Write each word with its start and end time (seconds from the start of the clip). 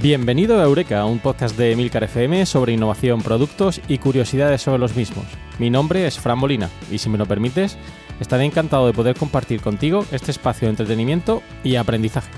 Bienvenido 0.00 0.60
a 0.60 0.62
Eureka, 0.62 1.04
un 1.06 1.18
podcast 1.18 1.58
de 1.58 1.74
Milcar 1.74 2.04
FM 2.04 2.46
sobre 2.46 2.72
innovación, 2.72 3.20
productos 3.20 3.80
y 3.88 3.98
curiosidades 3.98 4.62
sobre 4.62 4.78
los 4.78 4.94
mismos. 4.94 5.26
Mi 5.58 5.70
nombre 5.70 6.06
es 6.06 6.20
Fran 6.20 6.38
Molina 6.38 6.70
y 6.88 6.98
si 6.98 7.08
me 7.08 7.18
lo 7.18 7.26
permites, 7.26 7.76
estaré 8.20 8.44
encantado 8.44 8.86
de 8.86 8.92
poder 8.92 9.16
compartir 9.16 9.60
contigo 9.60 10.06
este 10.12 10.30
espacio 10.30 10.66
de 10.66 10.70
entretenimiento 10.70 11.42
y 11.64 11.74
aprendizaje. 11.74 12.30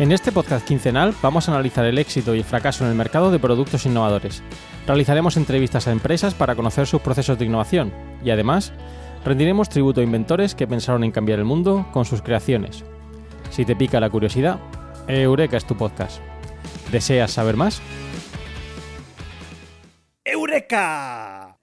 En 0.00 0.10
este 0.10 0.32
podcast 0.32 0.66
quincenal 0.66 1.14
vamos 1.22 1.48
a 1.48 1.52
analizar 1.52 1.84
el 1.84 1.98
éxito 1.98 2.34
y 2.34 2.38
el 2.38 2.44
fracaso 2.44 2.82
en 2.82 2.90
el 2.90 2.96
mercado 2.96 3.30
de 3.30 3.38
productos 3.38 3.86
innovadores. 3.86 4.42
Realizaremos 4.84 5.36
entrevistas 5.36 5.86
a 5.86 5.92
empresas 5.92 6.34
para 6.34 6.56
conocer 6.56 6.88
sus 6.88 7.02
procesos 7.02 7.38
de 7.38 7.44
innovación 7.44 7.92
y 8.24 8.30
además 8.30 8.72
rendiremos 9.24 9.68
tributo 9.68 10.00
a 10.00 10.04
inventores 10.04 10.54
que 10.54 10.66
pensaron 10.66 11.04
en 11.04 11.12
cambiar 11.12 11.38
el 11.38 11.44
mundo 11.44 11.86
con 11.92 12.04
sus 12.04 12.22
creaciones. 12.22 12.84
Si 13.50 13.64
te 13.64 13.76
pica 13.76 14.00
la 14.00 14.10
curiosidad, 14.10 14.58
Eureka 15.06 15.56
es 15.56 15.64
tu 15.64 15.76
podcast. 15.76 16.20
¿Deseas 16.90 17.30
saber 17.30 17.56
más? 17.56 17.80
¡Eureka! 20.24 21.56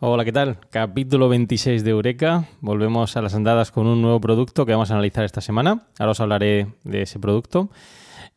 Hola, 0.00 0.24
¿qué 0.24 0.32
tal? 0.32 0.58
Capítulo 0.70 1.28
26 1.28 1.84
de 1.84 1.90
Eureka. 1.90 2.44
Volvemos 2.60 3.16
a 3.16 3.22
las 3.22 3.34
andadas 3.34 3.70
con 3.70 3.86
un 3.86 4.02
nuevo 4.02 4.20
producto 4.20 4.66
que 4.66 4.72
vamos 4.72 4.90
a 4.90 4.94
analizar 4.94 5.24
esta 5.24 5.40
semana. 5.40 5.86
Ahora 5.98 6.12
os 6.12 6.20
hablaré 6.20 6.66
de 6.82 7.02
ese 7.02 7.18
producto. 7.18 7.70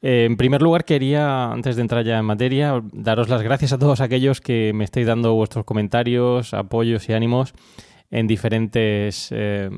Eh, 0.02 0.26
en 0.26 0.38
primer 0.38 0.62
lugar, 0.62 0.86
quería, 0.86 1.52
antes 1.52 1.76
de 1.76 1.82
entrar 1.82 2.06
ya 2.06 2.20
en 2.20 2.26
materia, 2.26 2.82
daros 2.94 3.30
las 3.30 3.42
gracias 3.42 3.74
a 3.74 3.80
todos 3.80 4.00
aquellos 4.00 4.40
que 4.40 4.72
me 4.74 4.84
estáis 4.84 5.08
dando 5.08 5.34
vuestros 5.34 5.66
comentarios, 5.66 6.54
apoyos 6.54 7.10
y 7.10 7.14
ánimos 7.14 7.54
en 8.10 8.28
diferentes 8.28 9.30
eh, 9.32 9.70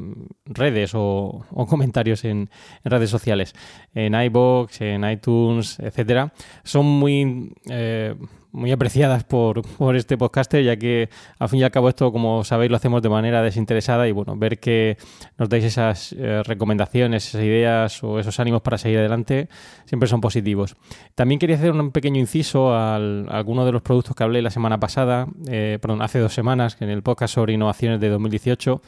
redes 0.46 0.92
o, 0.94 1.46
comentarios 1.68 2.26
en, 2.26 2.50
redes 2.84 3.10
sociales, 3.10 3.54
en 3.94 4.14
iBox, 4.14 4.82
en 4.82 5.10
iTunes, 5.10 5.80
etcétera, 5.80 6.34
son 6.64 6.86
muy 6.86 7.54
eh, 7.70 8.16
muy 8.52 8.72
apreciadas 8.72 9.24
por, 9.24 9.62
por, 9.78 9.96
este 9.96 10.18
podcaster, 10.18 10.64
ya 10.64 10.78
que 10.78 11.10
al 11.38 11.50
fin 11.50 11.60
y 11.60 11.64
al 11.64 11.72
cabo 11.72 11.90
esto, 11.90 12.12
como 12.12 12.44
sabéis, 12.44 12.72
lo 12.72 12.78
hacemos 12.78 13.02
de 13.02 13.10
manera 13.10 13.42
desinteresada 13.42 14.08
y 14.08 14.12
bueno, 14.12 14.36
ver 14.36 14.60
que 14.60 14.98
nos 15.38 15.50
dais 15.50 15.64
esas 15.64 16.14
eh, 16.14 16.42
recomendaciones, 16.44 17.28
esas 17.28 17.42
ideas 17.42 18.04
o 18.04 18.20
esos 18.20 18.40
ánimos 18.40 18.62
para 18.62 18.78
seguir 18.78 19.00
adelante 19.00 19.50
siempre 19.86 20.08
son 20.08 20.22
positivos. 20.22 20.76
También 21.16 21.40
quería 21.40 21.58
hacer 21.58 21.72
un 21.72 21.92
pequeño 21.92 22.20
inciso 22.20 22.74
a 22.74 22.96
alguno 22.96 23.66
de 23.66 23.72
los 23.72 23.82
productos 23.82 24.16
que 24.16 24.24
hablé 24.24 24.42
la 24.42 24.52
semana 24.52 24.80
pasada, 24.80 25.28
eh, 25.48 25.78
perdón, 25.82 26.02
hace 26.02 26.20
dos 26.20 26.34
semanas, 26.34 26.78
en 26.80 26.90
el 26.90 27.04
podcast 27.04 27.36
sobre 27.36 27.54
innovaciones 27.54 28.00
de 28.00 28.10
2018. 28.10 28.82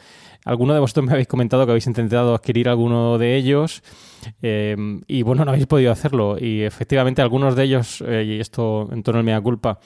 Alguno 0.44 0.74
de 0.74 0.80
vosotros 0.80 1.06
me 1.06 1.12
habéis 1.12 1.28
comentado 1.28 1.64
que 1.64 1.72
habéis 1.72 1.86
intentado 1.86 2.34
adquirir 2.34 2.68
alguno 2.68 3.16
de 3.16 3.36
ellos 3.36 3.82
eh, 4.40 4.76
y 5.06 5.22
bueno, 5.22 5.44
no 5.44 5.52
habéis 5.52 5.66
podido 5.66 5.92
hacerlo. 5.92 6.36
Y 6.38 6.62
efectivamente 6.62 7.22
algunos 7.22 7.56
de 7.56 7.64
ellos, 7.64 8.02
eh, 8.06 8.24
y 8.26 8.40
esto 8.40 8.88
en 8.92 9.02
torno 9.02 9.20
a 9.20 9.22
mi 9.22 9.42
culpa, 9.42 9.78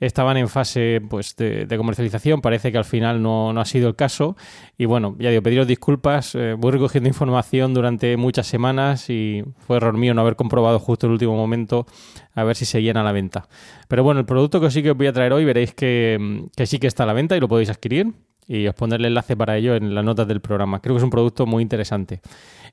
estaban 0.00 0.36
en 0.36 0.48
fase 0.48 1.00
pues, 1.08 1.36
de, 1.36 1.66
comercialización. 1.76 2.40
Parece 2.40 2.72
que 2.72 2.78
al 2.78 2.84
final 2.84 3.22
no, 3.22 3.50
ha 3.58 3.64
sido 3.64 3.88
el 3.88 3.96
caso. 3.96 4.36
Y 4.76 4.84
bueno, 4.84 5.16
ya 5.18 5.30
digo, 5.30 5.42
pediros 5.42 5.66
disculpas. 5.66 6.34
Eh, 6.34 6.54
voy 6.58 6.72
recogiendo 6.72 7.08
información 7.08 7.72
durante 7.74 8.16
muchas 8.16 8.46
semanas 8.46 9.08
y 9.08 9.42
fue 9.58 9.76
error 9.78 9.96
mío 9.96 10.14
no 10.14 10.20
haber 10.20 10.36
comprobado 10.36 10.78
justo 10.78 11.06
el 11.06 11.12
último 11.12 11.36
momento 11.36 11.86
a 12.34 12.44
ver 12.44 12.56
si 12.56 12.64
seguían 12.64 12.96
a 12.96 13.02
la 13.02 13.12
venta. 13.12 13.48
Pero 13.88 14.02
bueno, 14.02 14.20
el 14.20 14.26
producto 14.26 14.60
que 14.60 14.70
sí 14.70 14.82
que 14.82 14.90
os 14.90 14.96
voy 14.96 15.06
a 15.06 15.12
traer 15.12 15.32
hoy 15.32 15.44
veréis 15.44 15.74
que, 15.74 16.46
que 16.56 16.66
sí 16.66 16.78
que 16.78 16.86
está 16.86 17.04
a 17.04 17.06
la 17.06 17.12
venta 17.12 17.36
y 17.36 17.40
lo 17.40 17.48
podéis 17.48 17.70
adquirir 17.70 18.12
y 18.46 18.66
os 18.66 18.74
pondré 18.74 18.98
el 18.98 19.04
enlace 19.06 19.36
para 19.36 19.56
ello 19.56 19.74
en 19.74 19.94
las 19.94 20.04
notas 20.04 20.26
del 20.28 20.40
programa. 20.40 20.80
Creo 20.80 20.94
que 20.94 20.98
es 20.98 21.04
un 21.04 21.10
producto 21.10 21.46
muy 21.46 21.62
interesante. 21.62 22.20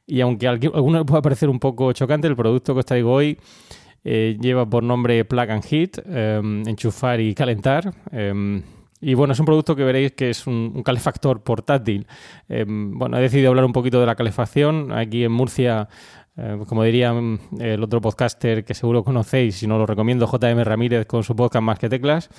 Y 0.05 0.21
aunque 0.21 0.47
a 0.47 0.51
alguno 0.51 0.99
le 0.99 1.05
pueda 1.05 1.21
parecer 1.21 1.49
un 1.49 1.59
poco 1.59 1.91
chocante, 1.93 2.27
el 2.27 2.35
producto 2.35 2.73
que 2.73 2.79
os 2.79 2.85
traigo 2.85 3.13
hoy 3.13 3.37
eh, 4.03 4.37
lleva 4.39 4.67
por 4.67 4.83
nombre 4.83 5.23
Plug 5.25 5.51
and 5.51 5.63
Heat, 5.63 5.99
em, 6.05 6.67
enchufar 6.67 7.19
y 7.19 7.35
calentar. 7.35 7.93
Em, 8.11 8.63
y 9.01 9.13
bueno, 9.13 9.33
es 9.33 9.39
un 9.39 9.45
producto 9.45 9.75
que 9.75 9.83
veréis 9.83 10.13
que 10.13 10.29
es 10.31 10.47
un, 10.47 10.81
calefactor 10.83 11.43
portátil. 11.43 12.07
Em, 12.47 12.97
bueno, 12.97 13.17
he 13.17 13.21
decidido 13.21 13.49
hablar 13.49 13.65
un 13.65 13.73
poquito 13.73 13.99
de 13.99 14.05
la 14.05 14.15
calefacción. 14.15 14.91
Aquí 14.91 15.23
en 15.23 15.31
Murcia 15.31 15.87
como 16.67 16.83
diría 16.83 17.13
el 17.59 17.83
otro 17.83 18.01
podcaster 18.01 18.63
que 18.63 18.73
seguro 18.73 19.03
conocéis, 19.03 19.55
si 19.55 19.67
no 19.67 19.77
lo 19.77 19.85
recomiendo, 19.85 20.25
JM 20.25 20.63
Ramírez 20.63 21.05
con 21.05 21.23
su 21.23 21.35
podcast 21.35 21.63
Más 21.63 21.79
que 21.79 21.89
Teclas, 21.89 22.29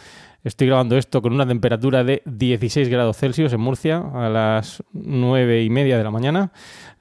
Estoy 0.42 0.68
grabando 0.68 0.96
esto 0.96 1.20
con 1.20 1.34
una 1.34 1.46
temperatura 1.46 2.02
de 2.02 2.22
16 2.24 2.88
grados 2.88 3.18
Celsius 3.18 3.52
en 3.52 3.60
Murcia 3.60 3.98
a 3.98 4.30
las 4.30 4.82
9 4.94 5.62
y 5.62 5.68
media 5.68 5.98
de 5.98 6.04
la 6.04 6.10
mañana. 6.10 6.50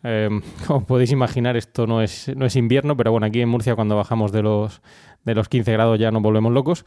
Em, 0.03 0.41
como 0.67 0.85
podéis 0.85 1.11
imaginar, 1.11 1.55
esto 1.55 1.87
no 1.87 2.01
es, 2.01 2.29
no 2.35 2.45
es 2.45 2.57
invierno, 2.57 2.97
pero 2.97 3.11
bueno, 3.11 3.27
aquí 3.27 3.39
en 3.39 3.47
Murcia 3.47 3.75
cuando 3.75 3.95
bajamos 3.95 4.33
de 4.33 4.41
los, 4.41 4.81
de 5.23 5.35
los 5.35 5.47
15 5.47 5.71
grados 5.71 5.97
ya 5.97 6.11
nos 6.11 6.21
volvemos 6.21 6.51
locos. 6.51 6.83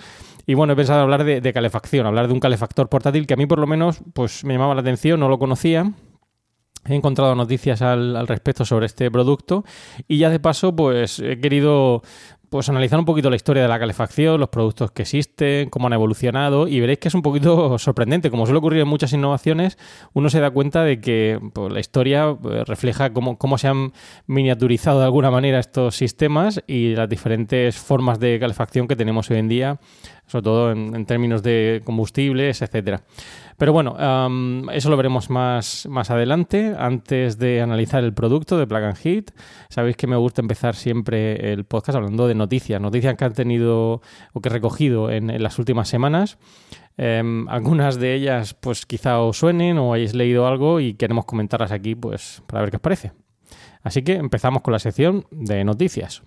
Y 0.47 0.53
bueno, 0.53 0.75
he 0.75 0.77
pensado 0.77 1.00
hablar 1.00 1.25
de, 1.25 1.53
calefacción, 1.55 2.06
hablar 2.06 2.27
de 2.27 2.34
un 2.34 2.41
calefactor 2.41 2.91
portátil 2.91 3.27
que 3.27 3.33
a 3.33 3.39
mí 3.39 3.47
por 3.47 3.59
lo 3.59 3.67
menos 3.67 4.03
pues 4.12 4.44
me 4.44 4.53
llamaba 4.53 4.75
la 4.75 4.83
atención, 4.83 5.21
no 5.21 5.31
lo 5.31 5.39
conocía. 5.39 5.91
He 6.84 6.94
encontrado 6.94 7.34
noticias 7.34 7.81
al, 7.82 8.26
respecto 8.26 8.65
sobre 8.65 8.87
este 8.87 9.10
producto 9.10 9.65
y 10.09 10.19
ya 10.19 10.31
de 10.31 10.41
paso 10.41 10.75
pues 10.75 11.20
he 11.20 11.38
querido 11.38 12.03
pues 12.53 12.69
analizar 12.69 12.98
un 12.98 13.06
poquito 13.06 13.31
la 13.31 13.37
historia 13.37 13.62
de 13.62 13.69
la 13.69 13.78
calefacción, 13.78 14.38
los 14.38 14.50
productos 14.50 14.91
que 14.91 15.03
existen, 15.03 15.70
cómo 15.70 15.87
han 15.87 15.94
evolucionado 15.94 16.69
y 16.69 16.81
veréis 16.81 16.98
que 16.98 17.09
es 17.09 17.15
un 17.15 17.22
poquito 17.22 17.78
sorprendente. 17.78 18.31
Como 18.31 18.44
suele 18.44 18.59
ocurrir 18.59 18.82
en 18.82 18.88
muchas 18.88 19.15
innovaciones, 19.15 19.78
uno 20.12 20.28
se 20.28 20.38
da 20.38 20.50
cuenta 20.50 20.84
de 20.84 21.00
que 21.00 21.41
pues, 21.54 21.72
la 21.72 21.81
historia 21.81 22.37
pues, 22.38 22.69
refleja 22.69 23.10
cómo, 23.14 23.38
cómo, 23.38 23.56
se 23.56 23.69
han 23.69 23.93
miniaturizado 24.26 24.99
de 24.99 25.06
alguna 25.06 25.31
manera 25.31 25.60
estos 25.60 25.97
sistemas 25.97 26.62
y 26.66 26.94
las 26.94 27.09
diferentes 27.09 27.78
formas 27.78 28.20
de 28.20 28.38
calefacción 28.38 28.87
que 28.87 28.97
tenemos 28.97 29.31
hoy 29.31 29.38
en 29.38 29.49
día 29.49 29.81
sobre 30.32 30.43
todo 30.44 30.72
en, 30.72 31.04
términos 31.04 31.43
de 31.43 31.82
combustibles, 31.84 32.62
etcétera. 32.62 33.03
Pero 33.62 33.73
bueno, 33.73 33.95
eso 34.73 34.91
lo 34.91 34.97
veremos 34.97 35.31
más, 35.31 35.87
más 35.89 36.11
adelante. 36.11 36.75
Antes 36.77 37.39
de 37.39 37.61
analizar 37.62 38.03
el 38.03 38.12
producto 38.12 38.59
de 38.59 38.67
Plug 38.67 38.83
and 38.83 38.97
Heat, 38.97 39.31
sabéis 39.69 39.97
que 39.97 40.09
me 40.09 40.17
gusta 40.17 40.41
empezar 40.41 40.75
siempre 40.75 41.53
el 41.53 41.65
podcast 41.65 41.95
hablando 41.95 42.27
de 42.27 42.34
noticias, 42.34 42.81
noticias 42.81 43.15
que 43.15 43.25
han 43.25 43.34
tenido 43.34 44.03
o 44.33 44.41
que 44.41 44.49
he 44.49 44.53
recogido 44.53 45.12
en, 45.12 45.41
las 45.41 45.61
últimas 45.61 45.89
semanas. 45.89 46.39
Em, 46.97 47.49
algunas 47.49 48.00
de 48.00 48.15
ellas, 48.15 48.53
pues 48.53 48.84
quizá 48.84 49.21
os 49.21 49.39
suenen 49.39 49.79
o 49.79 49.93
hayáis 49.93 50.17
leído 50.17 50.49
algo 50.49 50.81
y 50.81 50.94
queremos 50.94 51.25
comentarlas 51.25 51.71
aquí, 51.71 51.94
pues 51.94 52.43
para 52.49 52.62
ver 52.62 52.71
qué 52.73 52.79
os 52.79 52.83
parece. 52.83 53.12
Así 53.84 54.03
que 54.03 54.15
empezamos 54.15 54.62
con 54.62 54.73
la 54.73 54.81
sección 54.81 55.25
de 55.31 55.62
noticias. 55.62 56.25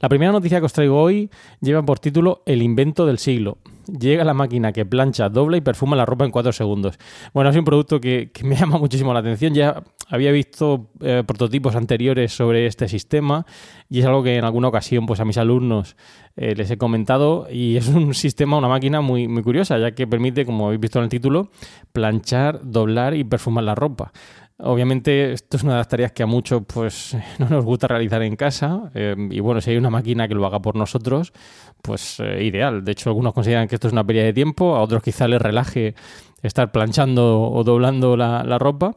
La 0.00 0.08
primera 0.08 0.32
noticia 0.32 0.58
que 0.58 0.66
os 0.66 0.72
traigo 0.72 1.00
hoy 1.00 1.30
lleva 1.60 1.84
por 1.84 2.00
título 2.00 2.42
El 2.44 2.60
invento 2.60 3.06
del 3.06 3.18
siglo. 3.18 3.58
Llega 3.88 4.22
la 4.22 4.34
máquina 4.34 4.72
que 4.72 4.84
plancha, 4.84 5.30
dobla 5.30 5.56
y 5.56 5.60
perfuma 5.62 5.96
la 5.96 6.04
ropa 6.04 6.26
en 6.26 6.30
4 6.30 6.52
segundos. 6.52 6.98
Bueno, 7.32 7.48
es 7.48 7.56
un 7.56 7.64
producto 7.64 8.00
que, 8.00 8.30
me 8.44 8.54
llama 8.56 8.78
muchísimo 8.78 9.14
la 9.14 9.20
atención. 9.20 9.54
Ya 9.54 9.82
había 10.08 10.30
visto 10.30 10.90
eh, 11.00 11.22
prototipos 11.26 11.74
anteriores 11.74 12.32
sobre 12.32 12.66
este 12.66 12.86
sistema 12.88 13.46
y 13.88 14.00
es 14.00 14.06
algo 14.06 14.22
que 14.22 14.36
en 14.36 14.44
alguna 14.44 14.68
ocasión 14.68 15.06
pues 15.06 15.20
a 15.20 15.24
mis 15.24 15.38
alumnos 15.38 15.96
eh, 16.36 16.54
les 16.54 16.70
he 16.70 16.76
comentado 16.76 17.46
y 17.50 17.76
es 17.76 17.88
un 17.88 18.14
sistema, 18.14 18.58
una 18.58 18.68
máquina 18.68 19.00
muy, 19.00 19.26
muy 19.26 19.42
curiosa 19.42 19.78
ya 19.78 19.92
que 19.92 20.06
permite, 20.06 20.44
como 20.44 20.66
habéis 20.66 20.80
visto 20.80 20.98
en 20.98 21.04
el 21.04 21.10
título, 21.10 21.50
planchar, 21.92 22.60
doblar 22.62 23.14
y 23.14 23.24
perfumar 23.24 23.64
la 23.64 23.74
ropa. 23.74 24.12
Obviamente 24.60 25.32
esto 25.32 25.56
es 25.56 25.62
una 25.62 25.74
de 25.74 25.78
las 25.78 25.88
tareas 25.88 26.10
que 26.10 26.24
a 26.24 26.26
muchos 26.26 26.62
pues 26.66 27.16
no 27.38 27.48
nos 27.48 27.64
gusta 27.64 27.86
realizar 27.86 28.22
en 28.22 28.34
casa 28.34 28.90
eh, 28.92 29.14
y 29.30 29.38
bueno, 29.38 29.60
si 29.60 29.70
hay 29.70 29.76
una 29.76 29.90
máquina 29.90 30.26
que 30.26 30.34
lo 30.34 30.44
haga 30.46 30.60
por 30.60 30.74
nosotros, 30.74 31.32
pues 31.80 32.18
eh, 32.18 32.42
ideal. 32.44 32.84
De 32.84 32.92
hecho, 32.92 33.10
algunos 33.10 33.34
consideran 33.34 33.68
que 33.68 33.76
esto 33.76 33.86
es 33.86 33.92
una 33.92 34.04
pérdida 34.04 34.24
de 34.24 34.32
tiempo, 34.32 34.74
a 34.74 34.82
otros 34.82 35.02
quizá 35.02 35.28
les 35.28 35.40
relaje 35.40 35.94
estar 36.42 36.72
planchando 36.72 37.40
o 37.40 37.62
doblando 37.62 38.16
la, 38.16 38.58
ropa. 38.58 38.96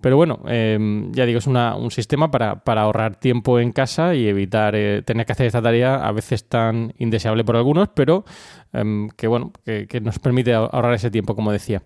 Pero 0.00 0.16
bueno, 0.16 0.40
em, 0.46 1.10
ya 1.12 1.24
digo, 1.24 1.38
es 1.38 1.46
un 1.46 1.90
sistema 1.90 2.30
para, 2.30 2.62
ahorrar 2.64 3.16
tiempo 3.16 3.58
en 3.60 3.72
casa 3.72 4.14
y 4.14 4.26
evitar 4.26 4.74
eh, 4.76 5.02
tener 5.02 5.24
que 5.24 5.32
hacer 5.32 5.46
esta 5.46 5.62
tarea 5.62 5.96
a 5.96 6.12
veces 6.12 6.48
tan 6.48 6.92
indeseable 6.98 7.44
por 7.44 7.56
algunos, 7.56 7.88
pero 7.94 8.24
em, 8.76 9.08
que 9.10 9.26
bueno, 9.26 9.52
que, 9.64 10.00
nos 10.00 10.18
permite 10.18 10.52
ahorrar 10.54 10.94
ese 10.94 11.10
tiempo, 11.10 11.34
como 11.34 11.52
decía. 11.52 11.82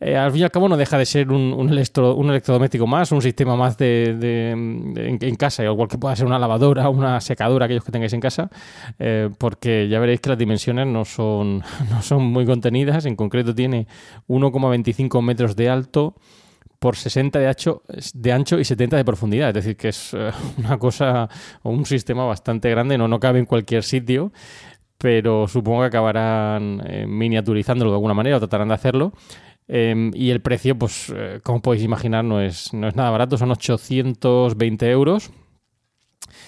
Eh, 0.00 0.16
al 0.16 0.32
fin 0.32 0.40
y 0.40 0.44
al 0.44 0.50
cabo 0.50 0.68
no 0.68 0.76
deja 0.76 0.98
de 0.98 1.06
ser 1.06 1.30
un, 1.30 1.52
un, 1.52 1.70
electrodoméstico 1.70 2.86
más, 2.86 3.12
un 3.12 3.22
sistema 3.22 3.56
más 3.56 3.76
de, 3.76 4.50
en, 4.50 5.36
casa, 5.36 5.64
igual 5.64 5.88
que 5.88 5.98
pueda 5.98 6.16
ser 6.16 6.26
una 6.26 6.38
lavadora, 6.38 6.88
una 6.88 7.20
secadora, 7.20 7.66
aquellos 7.66 7.84
que 7.84 7.92
tengáis 7.92 8.12
en 8.12 8.20
casa, 8.20 8.50
eh, 8.98 9.30
porque 9.38 9.88
ya 9.88 10.00
veréis 10.00 10.20
que 10.20 10.30
las 10.30 10.38
dimensiones 10.38 10.86
no 10.86 11.04
son, 11.04 11.62
no 11.90 12.02
son 12.02 12.24
muy 12.24 12.46
contenidas, 12.46 13.06
en 13.06 13.16
concreto 13.16 13.54
tiene 13.54 13.86
1,25 14.28 15.22
metros 15.22 15.56
de 15.56 15.68
alto, 15.68 16.14
por 16.82 16.96
60 16.96 17.38
de 17.38 17.46
ancho, 17.46 17.82
de 18.12 18.32
ancho 18.32 18.58
y 18.58 18.64
70 18.64 18.96
de 18.96 19.04
profundidad. 19.04 19.48
Es 19.50 19.54
decir, 19.54 19.76
que 19.76 19.90
es 19.90 20.12
eh, 20.14 20.32
una 20.58 20.78
cosa 20.78 21.28
un 21.62 21.86
sistema 21.86 22.24
bastante 22.24 22.68
grande, 22.68 22.98
no, 22.98 23.06
no 23.06 23.20
cabe 23.20 23.38
en 23.38 23.46
cualquier 23.46 23.84
sitio, 23.84 24.32
pero 25.02 25.48
supongo 25.48 25.80
que 25.80 25.86
acabarán 25.86 26.80
eh, 26.86 27.06
miniaturizándolo 27.08 27.90
de 27.90 27.96
alguna 27.96 28.14
manera 28.14 28.36
o 28.36 28.38
tratarán 28.38 28.68
de 28.68 28.74
hacerlo. 28.74 29.12
Em, 29.66 30.12
y 30.14 30.30
el 30.30 30.40
precio, 30.40 30.78
pues, 30.78 31.12
eh, 31.14 31.40
como 31.42 31.60
podéis 31.60 31.82
imaginar, 31.82 32.24
no 32.24 32.40
es, 32.40 32.72
no 32.72 32.86
es 32.86 32.94
nada 32.94 33.10
barato, 33.10 33.36
son 33.36 33.50
820 33.50 34.90
euros. 34.90 35.32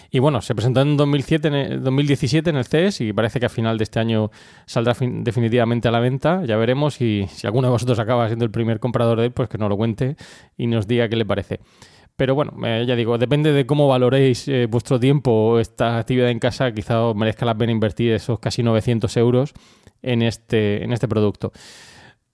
Y 0.09 0.21
bueno, 0.21 0.41
se 0.41 0.55
presentó 0.55 0.83
en 0.83 0.97
2007, 0.97 1.49
en 1.49 1.83
2017 1.83 2.51
en 2.51 2.57
el 2.57 2.65
CES 2.65 3.01
y 3.01 3.13
parece 3.13 3.41
que 3.41 3.47
a 3.47 3.49
final 3.49 3.77
de 3.77 3.85
este 3.85 3.99
año 3.99 4.31
saldrá 4.67 4.95
definitivamente 5.01 5.89
a 5.89 5.91
la 5.91 5.99
venta. 5.99 6.45
Ya 6.45 6.57
veremos 6.57 7.01
y 7.01 7.27
si 7.31 7.49
alguno 7.49 7.67
de 7.67 7.73
vosotros 7.73 7.99
acaba 7.99 8.29
siendo 8.29 8.45
el 8.45 8.53
primer 8.53 8.79
comprador 8.79 9.19
de 9.19 9.27
él, 9.27 9.33
pues 9.33 9.49
que 9.49 9.59
nos 9.59 9.69
lo 9.69 9.77
cuente 9.77 10.17
y 10.57 10.69
nos 10.69 10.87
diga 10.87 11.09
qué 11.09 11.17
le 11.17 11.27
parece. 11.27 11.59
Pero 12.17 12.37
bueno, 12.37 12.53
eh, 12.65 12.85
ya 12.87 12.95
digo, 12.95 13.19
depende 13.19 13.53
de 13.53 13.67
cómo 13.67 13.89
valoréis 13.89 14.47
eh, 14.47 14.67
vuestro 14.67 15.01
tiempo 15.01 15.33
o 15.33 15.59
esta 15.59 15.99
actividad 15.99 16.31
en 16.31 16.39
casa, 16.39 16.73
quizá 16.73 17.03
os 17.03 17.17
merezca 17.17 17.45
la 17.45 17.57
pena 17.57 17.73
invertir 17.73 18.13
esos 18.13 18.39
casi 18.39 18.63
900 18.63 19.17
euros 19.17 19.53
en 20.01 20.23
este, 20.23 20.85
en 20.85 20.93
este 20.93 21.09
producto. 21.09 21.53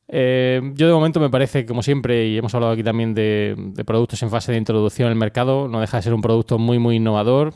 Eh, 0.08 0.60
yo 0.74 0.86
de 0.86 0.92
momento 0.92 1.18
me 1.18 1.30
parece, 1.30 1.64
como 1.64 1.82
siempre, 1.82 2.26
y 2.26 2.36
hemos 2.36 2.54
hablado 2.54 2.72
aquí 2.74 2.82
también 2.82 3.14
de, 3.14 3.56
productos 3.86 4.22
en 4.22 4.28
fase 4.28 4.52
de 4.52 4.58
introducción 4.58 5.08
al 5.08 5.16
mercado, 5.16 5.66
no 5.66 5.80
deja 5.80 5.96
de 5.96 6.02
ser 6.02 6.12
un 6.14 6.20
producto 6.20 6.58
muy, 6.58 6.78
muy 6.78 6.96
innovador, 6.96 7.54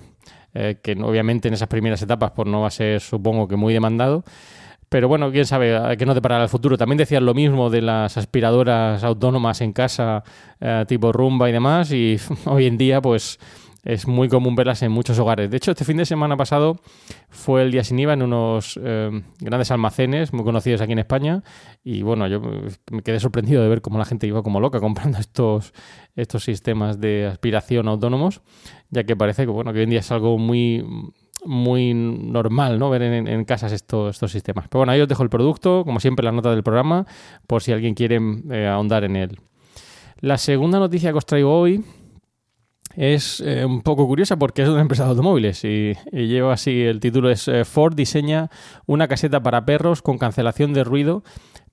que 0.55 0.97
obviamente 1.03 1.49
en 1.49 1.55
esas 1.55 1.67
primeras 1.67 2.01
etapas 2.01 2.31
pues, 2.31 2.47
no 2.47 2.61
va 2.61 2.69
a 2.69 2.71
ser, 2.71 3.01
supongo 3.01 3.49
que, 3.49 3.57
muy 3.57 3.75
demandado. 3.75 4.25
Pero 4.95 5.09
bueno, 5.09 5.33
quién 5.33 5.45
sabe 5.45 5.97
qué 5.97 6.07
nos 6.07 6.15
deparará 6.15 6.45
el 6.45 6.49
futuro. 6.49 6.79
También 6.79 6.99
decían 6.99 7.27
lo 7.27 7.35
mismo 7.35 7.69
de 7.69 7.83
las 7.83 8.17
aspiradoras 8.17 9.03
autónomas 9.03 9.61
en 9.61 9.73
casa, 9.73 10.23
eh, 10.61 10.85
tipo 10.87 11.11
rumba 11.11 11.51
y 11.51 11.53
demás, 11.53 11.91
y 11.91 12.17
hoy 12.47 12.67
en 12.67 12.79
día, 12.79 13.03
pues 13.03 13.41
es 13.83 14.07
muy 14.07 14.29
común 14.29 14.55
verlas 14.55 14.83
en 14.83 14.93
muchos 14.93 15.19
hogares. 15.19 15.51
De 15.51 15.57
hecho, 15.57 15.73
este 15.73 15.85
fin 15.85 15.97
de 15.97 16.07
semana 16.07 16.37
pasado 16.37 16.79
fue 17.29 17.63
el 17.63 17.73
día 17.73 17.83
sin 17.83 17.99
IVA 17.99 18.13
en 18.13 18.23
unos 18.23 18.79
eh, 18.81 19.11
grandes 19.41 19.73
almacenes 19.73 20.33
muy 20.33 20.45
conocidos 20.45 20.81
aquí 20.81 20.93
en 20.93 21.01
España. 21.01 21.43
Y 21.83 22.03
bueno, 22.03 22.29
yo 22.29 22.41
me 22.93 23.03
quedé 23.03 23.19
sorprendido 23.19 23.65
de 23.65 23.69
ver 23.69 23.83
cómo 23.83 23.99
la 23.99 24.05
gente 24.05 24.29
iba 24.29 24.45
como 24.45 24.61
loca 24.61 24.79
comprando 24.79 25.19
estos, 25.19 25.73
estos 26.15 26.45
sistemas 26.45 27.01
de 27.01 27.27
aspiración 27.27 27.89
autónomos, 27.89 28.43
ya 28.91 29.03
que 29.03 29.17
parece 29.17 29.45
que, 29.45 29.51
bueno, 29.51 29.73
que 29.73 29.81
hoy 29.81 29.85
en 29.87 29.91
día 29.91 29.99
es 29.99 30.13
algo 30.13 30.39
muy 30.39 30.85
muy 31.45 31.95
normal 31.95 32.79
¿no? 32.79 32.91
ver 32.91 33.03
en, 33.03 33.45
casas 33.45 33.73
estos, 33.73 34.17
estos 34.17 34.33
sistemas. 34.33 34.67
Pero 34.69 34.81
bueno, 34.81 34.93
ahí 34.93 35.01
os 35.01 35.09
dejo 35.09 35.23
el 35.23 35.31
producto, 35.31 35.85
como 35.85 36.01
siempre, 36.01 36.25
la 36.25 36.33
nota 36.33 36.51
del 36.51 36.63
programa, 36.63 37.07
por 37.47 37.63
si 37.63 37.73
alguien 37.73 37.95
quiere 37.95 38.21
eh, 38.51 38.67
ahondar 38.67 39.05
en 39.05 39.17
él. 39.17 39.39
La 40.21 40.39
segunda 40.39 40.79
noticia 40.79 41.13
que 41.13 41.19
os 41.19 41.27
traigo 41.27 41.59
hoy 41.59 41.85
es 42.97 43.41
eh, 43.41 43.65
un 43.65 43.83
poco 43.83 44.07
curiosa 44.07 44.39
porque 44.39 44.63
es 44.63 44.69
de 44.69 44.73
una 44.73 44.83
empresa 44.83 45.05
de 45.05 45.11
automóviles 45.11 45.65
y, 45.65 45.95
lleva 46.13 46.53
así, 46.53 46.83
el 46.83 47.01
título 47.01 47.31
es 47.31 47.49
eh, 47.49 47.65
Ford 47.65 47.95
diseña 47.95 48.51
una 48.87 49.09
caseta 49.09 49.43
para 49.43 49.65
perros 49.65 50.03
con 50.03 50.19
cancelación 50.19 50.73
de 50.73 50.85
ruido 50.85 51.25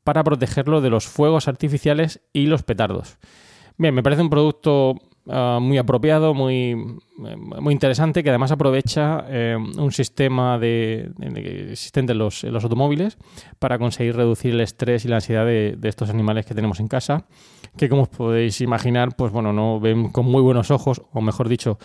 para 0.04 0.24
protegerlo 0.24 0.82
de 0.82 0.90
los 0.90 1.08
fuegos 1.08 1.48
artificiales 1.48 2.22
y 2.34 2.48
los 2.48 2.64
petardos. 2.64 3.20
Bien, 3.78 3.94
me 3.94 4.04
parece 4.04 4.24
un 4.24 4.30
producto 4.30 4.96
Ah, 5.30 5.60
muy 5.62 5.78
apropiado, 5.78 6.34
muy, 6.34 6.76
muy 7.16 7.74
interesante, 7.74 8.24
que 8.24 8.30
además 8.30 8.52
aprovecha 8.52 9.24
eh, 9.30 9.56
un 9.56 9.92
sistema 9.92 10.58
de, 10.58 11.12
existente 11.72 12.14
en 12.14 12.18
los, 12.18 12.44
los, 12.44 12.64
automóviles 12.64 13.20
para 13.60 13.78
conseguir 13.78 14.16
reducir 14.16 14.56
el 14.56 14.62
estrés 14.62 15.06
y 15.06 15.10
la 15.10 15.18
ansiedad 15.18 15.46
de, 15.46 15.76
de, 15.78 15.90
estos 15.90 16.10
animales 16.10 16.48
que 16.48 16.56
tenemos 16.56 16.80
en 16.80 16.88
casa, 16.88 17.26
que 17.78 17.88
como 17.88 18.04
os 18.04 18.10
podéis 18.10 18.62
imaginar, 18.62 19.16
pues 19.16 19.32
bueno, 19.32 19.54
no 19.54 19.80
ven 19.80 20.10
con 20.10 20.26
muy 20.26 20.42
buenos 20.42 20.72
ojos, 20.72 21.04
o 21.14 21.22
mejor 21.22 21.50
dicho, 21.50 21.78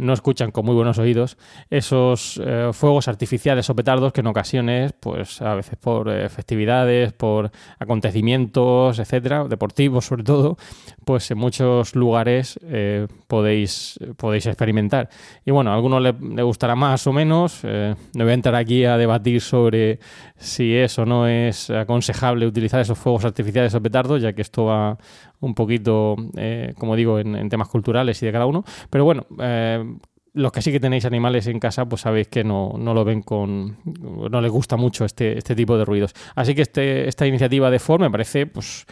no 0.00 0.12
escuchan 0.12 0.50
con 0.50 0.64
muy 0.64 0.74
buenos 0.74 0.98
oídos 0.98 1.36
esos 1.68 2.40
eh, 2.44 2.70
fuegos 2.72 3.06
artificiales 3.06 3.68
o 3.70 3.76
petardos 3.76 4.12
que 4.12 4.20
en 4.20 4.26
ocasiones, 4.26 4.92
pues 4.98 5.40
a 5.42 5.54
veces 5.54 5.76
por 5.76 6.08
eh, 6.08 6.28
festividades, 6.28 7.12
por 7.12 7.50
acontecimientos, 7.78 8.98
etcétera, 8.98 9.44
deportivos 9.44 10.06
sobre 10.06 10.24
todo, 10.24 10.56
pues 11.04 11.30
en 11.30 11.38
muchos 11.38 11.94
lugares 11.94 12.58
eh, 12.62 13.06
podéis, 13.26 13.98
podéis 14.16 14.46
experimentar. 14.46 15.10
Y 15.44 15.50
bueno, 15.50 15.70
a 15.70 15.74
algunos 15.74 16.02
le, 16.02 16.12
gustará 16.42 16.74
más 16.74 17.06
o 17.06 17.12
menos. 17.12 17.62
no 17.62 18.24
voy 18.24 18.30
a 18.30 18.34
entrar 18.34 18.54
aquí 18.54 18.84
a 18.84 18.96
debatir 18.96 19.40
sobre 19.40 20.00
si 20.36 20.74
es 20.74 20.98
o 20.98 21.04
no 21.04 21.26
es 21.26 21.68
aconsejable 21.70 22.46
utilizar 22.46 22.80
esos 22.80 22.98
fuegos 22.98 23.24
artificiales 23.24 23.74
o 23.74 23.82
petardos, 23.82 24.22
ya 24.22 24.32
que 24.32 24.42
esto 24.42 24.64
va 24.64 24.96
un 25.40 25.54
poquito, 25.54 26.16
eh, 26.36 26.74
como 26.78 26.96
digo, 26.96 27.18
en, 27.18 27.48
temas 27.48 27.68
culturales 27.68 28.22
y 28.22 28.26
de 28.26 28.32
cada 28.32 28.46
uno. 28.46 28.64
Pero 28.90 29.04
bueno, 29.04 29.26
eh, 29.40 29.82
los 30.32 30.52
que 30.52 30.62
sí 30.62 30.70
que 30.72 30.80
tenéis 30.80 31.04
animales 31.04 31.46
en 31.46 31.58
casa, 31.58 31.86
pues 31.86 32.02
sabéis 32.02 32.28
que 32.28 32.44
no, 32.44 32.74
no 32.78 32.94
lo 32.94 33.04
ven 33.04 33.22
con. 33.22 33.78
no 33.84 34.40
les 34.40 34.50
gusta 34.50 34.76
mucho 34.76 35.04
este, 35.04 35.36
este 35.38 35.54
tipo 35.54 35.76
de 35.76 35.84
ruidos. 35.84 36.14
Así 36.34 36.54
que 36.54 36.62
este, 36.62 37.08
esta 37.08 37.26
iniciativa 37.26 37.70
de 37.70 37.78
Ford 37.78 38.00
me 38.00 38.10
parece 38.10 38.46
pues, 38.46 38.86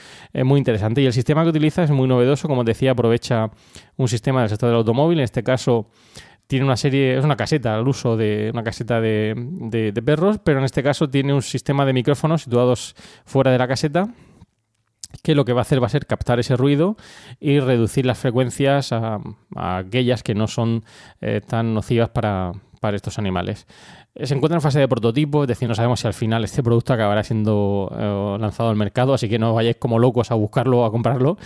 muy 0.44 0.58
interesante. 0.58 1.00
Y 1.00 1.06
el 1.06 1.12
sistema 1.12 1.42
que 1.44 1.50
utiliza 1.50 1.82
es 1.84 1.90
muy 1.90 2.08
novedoso. 2.08 2.48
Como 2.48 2.64
decía, 2.64 2.92
aprovecha 2.92 3.50
un 3.96 4.08
sistema 4.08 4.40
del 4.40 4.50
sector 4.50 4.68
del 4.68 4.78
automóvil. 4.78 5.18
En 5.18 5.24
este 5.24 5.42
caso, 5.42 5.88
tiene 6.48 6.64
una 6.64 6.76
serie, 6.78 7.18
es 7.18 7.24
una 7.24 7.36
caseta 7.36 7.76
al 7.76 7.86
uso 7.86 8.16
de 8.16 8.50
una 8.52 8.64
caseta 8.64 9.00
de, 9.00 9.34
de, 9.36 10.02
perros, 10.02 10.40
pero 10.42 10.58
en 10.58 10.64
este 10.64 10.82
caso 10.82 11.08
tiene 11.08 11.34
un 11.34 11.42
sistema 11.42 11.84
de 11.84 11.92
micrófonos 11.92 12.42
situados 12.42 12.96
fuera 13.26 13.52
de 13.52 13.58
la 13.58 13.68
caseta 13.68 14.08
que 15.22 15.34
lo 15.34 15.44
que 15.44 15.52
va 15.52 15.60
a 15.60 15.62
hacer 15.62 15.82
va 15.82 15.86
a 15.86 15.90
ser 15.90 16.06
captar 16.06 16.38
ese 16.38 16.56
ruido 16.56 16.96
y 17.40 17.60
reducir 17.60 18.06
las 18.06 18.18
frecuencias 18.18 18.92
a, 18.92 19.20
aquellas 19.56 20.22
que 20.22 20.34
no 20.34 20.46
son 20.46 20.84
eh, 21.20 21.40
tan 21.46 21.74
nocivas 21.74 22.10
para, 22.10 22.52
estos 22.92 23.18
animales. 23.18 23.66
Eh, 24.14 24.26
se 24.26 24.34
encuentra 24.34 24.56
en 24.56 24.62
fase 24.62 24.78
de 24.78 24.88
prototipo, 24.88 25.44
es 25.44 25.48
decir, 25.48 25.68
no 25.68 25.74
sabemos 25.74 26.00
si 26.00 26.06
al 26.06 26.14
final 26.14 26.44
este 26.44 26.62
producto 26.62 26.92
acabará 26.92 27.22
siendo 27.24 27.90
eh, 27.98 28.36
lanzado 28.40 28.70
al 28.70 28.76
mercado, 28.76 29.14
así 29.14 29.28
que 29.28 29.38
no 29.38 29.54
vayáis 29.54 29.76
como 29.76 29.98
locos 29.98 30.30
a 30.30 30.34
buscarlo 30.34 30.80
o 30.80 30.84
a 30.84 30.90
comprarlo. 30.90 31.38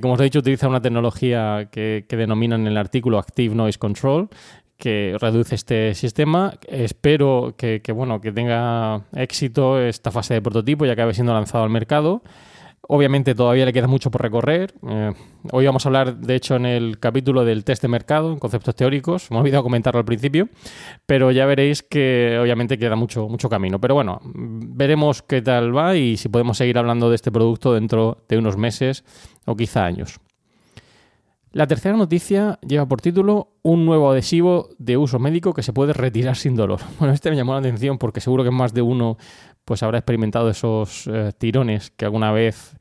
como 0.00 0.14
os 0.14 0.20
he 0.20 0.24
dicho, 0.24 0.40
utiliza 0.40 0.68
una 0.68 0.82
tecnología 0.82 1.68
que, 1.70 2.04
que 2.08 2.16
denominan 2.16 2.62
en 2.62 2.66
el 2.68 2.76
artículo 2.76 3.18
Active 3.18 3.54
Noise 3.54 3.78
Control, 3.78 4.28
que 4.76 5.16
reduce 5.20 5.54
este 5.54 5.94
sistema. 5.94 6.54
Espero 6.68 7.54
que, 7.56 7.80
que, 7.82 7.92
bueno, 7.92 8.20
que 8.20 8.32
tenga 8.32 9.02
éxito 9.14 9.80
esta 9.80 10.10
fase 10.10 10.34
de 10.34 10.42
prototipo 10.42 10.84
y 10.84 10.90
acabe 10.90 11.14
siendo 11.14 11.32
lanzado 11.32 11.62
al 11.62 11.70
mercado. 11.70 12.22
Obviamente 12.88 13.36
todavía 13.36 13.64
le 13.64 13.72
queda 13.72 13.86
mucho 13.86 14.10
por 14.10 14.22
recorrer. 14.22 14.74
Eh, 14.88 15.12
hoy 15.52 15.66
vamos 15.66 15.86
a 15.86 15.88
hablar, 15.88 16.16
de 16.16 16.34
hecho, 16.34 16.56
en 16.56 16.66
el 16.66 16.98
capítulo 16.98 17.44
del 17.44 17.64
test 17.64 17.80
de 17.82 17.88
mercado, 17.88 18.32
en 18.32 18.40
conceptos 18.40 18.74
teóricos. 18.74 19.30
Me 19.30 19.36
he 19.36 19.40
olvidado 19.40 19.62
comentarlo 19.62 20.00
al 20.00 20.04
principio, 20.04 20.48
pero 21.06 21.30
ya 21.30 21.46
veréis 21.46 21.82
que 21.84 22.38
obviamente 22.42 22.78
queda 22.78 22.96
mucho, 22.96 23.28
mucho 23.28 23.48
camino. 23.48 23.80
Pero 23.80 23.94
bueno, 23.94 24.20
veremos 24.24 25.22
qué 25.22 25.42
tal 25.42 25.76
va 25.76 25.96
y 25.96 26.16
si 26.16 26.28
podemos 26.28 26.58
seguir 26.58 26.76
hablando 26.76 27.08
de 27.08 27.14
este 27.14 27.30
producto 27.30 27.72
dentro 27.72 28.24
de 28.28 28.38
unos 28.38 28.56
meses 28.56 29.04
o 29.46 29.54
quizá 29.54 29.84
años. 29.84 30.18
La 31.52 31.66
tercera 31.66 31.98
noticia 31.98 32.58
lleva 32.66 32.86
por 32.86 33.02
título 33.02 33.52
un 33.60 33.84
nuevo 33.84 34.10
adhesivo 34.10 34.70
de 34.78 34.96
uso 34.96 35.18
médico 35.18 35.52
que 35.52 35.62
se 35.62 35.74
puede 35.74 35.92
retirar 35.92 36.34
sin 36.34 36.56
dolor. 36.56 36.80
Bueno, 36.98 37.12
este 37.12 37.30
me 37.30 37.36
llamó 37.36 37.52
la 37.52 37.58
atención 37.58 37.98
porque 37.98 38.22
seguro 38.22 38.42
que 38.42 38.50
más 38.50 38.72
de 38.72 38.80
uno 38.80 39.18
pues 39.64 39.82
habrá 39.82 39.98
experimentado 39.98 40.50
esos 40.50 41.06
eh, 41.06 41.32
tirones 41.36 41.90
que 41.90 42.04
alguna 42.04 42.32
vez 42.32 42.76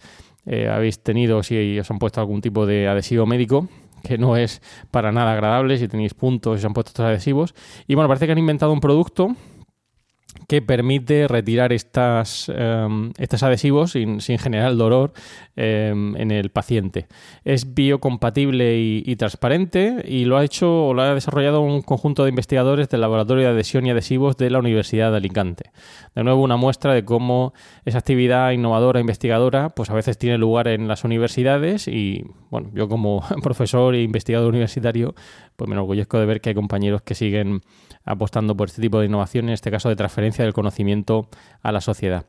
eh, 0.45 0.67
habéis 0.69 1.01
tenido 1.01 1.43
si 1.43 1.79
os 1.79 1.91
han 1.91 1.99
puesto 1.99 2.19
algún 2.19 2.41
tipo 2.41 2.65
de 2.65 2.87
adhesivo 2.87 3.25
médico 3.25 3.67
que 4.03 4.17
no 4.17 4.35
es 4.35 4.61
para 4.89 5.11
nada 5.11 5.33
agradable 5.33 5.77
si 5.77 5.87
tenéis 5.87 6.13
puntos 6.13 6.55
y 6.55 6.59
os 6.59 6.65
han 6.65 6.73
puesto 6.73 6.89
estos 6.89 7.05
adhesivos. 7.05 7.53
Y 7.87 7.95
bueno, 7.95 8.07
parece 8.07 8.25
que 8.25 8.31
han 8.31 8.37
inventado 8.37 8.73
un 8.73 8.79
producto 8.79 9.35
que 10.51 10.61
permite 10.61 11.29
retirar 11.29 11.71
estas, 11.71 12.51
em, 12.53 13.13
estos 13.17 13.41
adhesivos 13.41 13.91
sin, 13.93 14.19
generar 14.19 14.75
dolor 14.75 15.13
em, 15.55 16.13
en 16.17 16.29
el 16.29 16.49
paciente. 16.49 17.07
Es 17.45 17.73
biocompatible 17.73 18.77
y, 18.77 19.15
transparente 19.15 20.03
y 20.05 20.25
lo 20.25 20.37
ha 20.37 20.43
hecho 20.43 20.87
o 20.87 20.93
lo 20.93 21.03
ha 21.03 21.13
desarrollado 21.13 21.61
un 21.61 21.81
conjunto 21.81 22.25
de 22.25 22.31
investigadores 22.31 22.89
del 22.89 22.99
Laboratorio 22.99 23.45
de 23.45 23.51
Adhesión 23.51 23.85
y 23.85 23.91
Adhesivos 23.91 24.35
de 24.35 24.49
la 24.49 24.59
Universidad 24.59 25.11
de 25.11 25.17
Alicante. 25.17 25.71
De 26.15 26.23
nuevo, 26.25 26.41
una 26.41 26.57
muestra 26.57 26.93
de 26.93 27.05
cómo 27.05 27.53
esa 27.85 27.99
actividad 27.99 28.51
innovadora, 28.51 28.99
investigadora, 28.99 29.69
pues 29.69 29.89
a 29.89 29.93
veces 29.93 30.17
tiene 30.17 30.37
lugar 30.37 30.67
en 30.67 30.89
las 30.89 31.05
universidades 31.05 31.87
y, 31.87 32.25
bueno, 32.49 32.71
yo 32.73 32.89
como 32.89 33.23
profesor 33.41 33.95
e 33.95 34.01
investigador 34.01 34.49
universitario, 34.49 35.15
pues 35.55 35.67
me 35.67 35.75
enorgullezco 35.75 36.19
de 36.19 36.25
ver 36.25 36.41
que 36.41 36.49
hay 36.49 36.55
compañeros 36.55 37.01
que 37.01 37.15
siguen 37.15 37.61
apostando 38.03 38.55
por 38.55 38.69
este 38.69 38.81
tipo 38.81 38.99
de 38.99 39.05
innovación, 39.05 39.47
en 39.47 39.53
este 39.53 39.71
caso 39.71 39.89
de 39.89 39.95
transferencia 39.95 40.43
del 40.43 40.53
conocimiento 40.53 41.29
a 41.61 41.71
la 41.71 41.81
sociedad. 41.81 42.25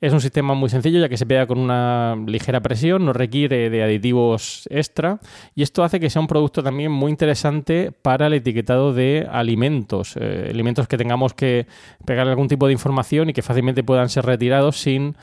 Es 0.00 0.12
un 0.12 0.20
sistema 0.20 0.54
muy 0.54 0.68
sencillo 0.68 0.98
ya 0.98 1.08
que 1.08 1.16
se 1.16 1.26
pega 1.26 1.46
con 1.46 1.60
una 1.60 2.16
ligera 2.26 2.60
presión, 2.60 3.04
no 3.04 3.12
requiere 3.12 3.70
de 3.70 3.84
aditivos 3.84 4.66
extra 4.68 5.20
y 5.54 5.62
esto 5.62 5.84
hace 5.84 6.00
que 6.00 6.10
sea 6.10 6.20
un 6.20 6.26
producto 6.26 6.60
también 6.60 6.90
muy 6.90 7.12
interesante 7.12 7.92
para 7.92 8.26
el 8.26 8.32
etiquetado 8.32 8.92
de 8.92 9.28
alimentos, 9.30 10.16
eh, 10.16 10.48
alimentos 10.50 10.88
que 10.88 10.96
tengamos 10.96 11.34
que 11.34 11.68
pegar 12.04 12.26
algún 12.26 12.48
tipo 12.48 12.66
de 12.66 12.72
información 12.72 13.30
y 13.30 13.32
que 13.32 13.42
fácilmente 13.42 13.84
puedan 13.84 14.08
ser 14.08 14.26
retirados 14.26 14.76
sin 14.76 15.14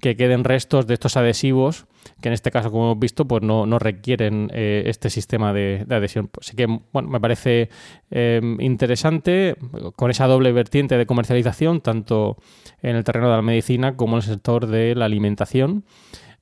que 0.00 0.16
queden 0.16 0.44
restos 0.44 0.86
de 0.86 0.94
estos 0.94 1.18
adhesivos 1.18 1.84
que 2.20 2.28
en 2.28 2.34
este 2.34 2.50
caso, 2.50 2.70
como 2.70 2.84
hemos 2.84 2.98
visto, 2.98 3.26
pues 3.26 3.42
no, 3.42 3.78
requieren 3.78 4.50
eh, 4.52 4.84
este 4.86 5.10
sistema 5.10 5.52
de, 5.52 5.86
adhesión. 5.88 6.30
Así 6.40 6.56
que, 6.56 6.66
bueno, 6.92 7.08
me 7.08 7.20
parece 7.20 7.68
em, 8.10 8.60
interesante 8.60 9.56
con 9.96 10.10
esa 10.10 10.26
doble 10.26 10.52
vertiente 10.52 10.96
de 10.96 11.06
comercialización, 11.06 11.80
tanto 11.80 12.36
en 12.82 12.96
el 12.96 13.04
terreno 13.04 13.28
de 13.30 13.36
la 13.36 13.42
medicina 13.42 13.96
como 13.96 14.14
en 14.14 14.16
el 14.18 14.22
sector 14.22 14.66
de 14.66 14.94
la 14.94 15.06
alimentación. 15.06 15.84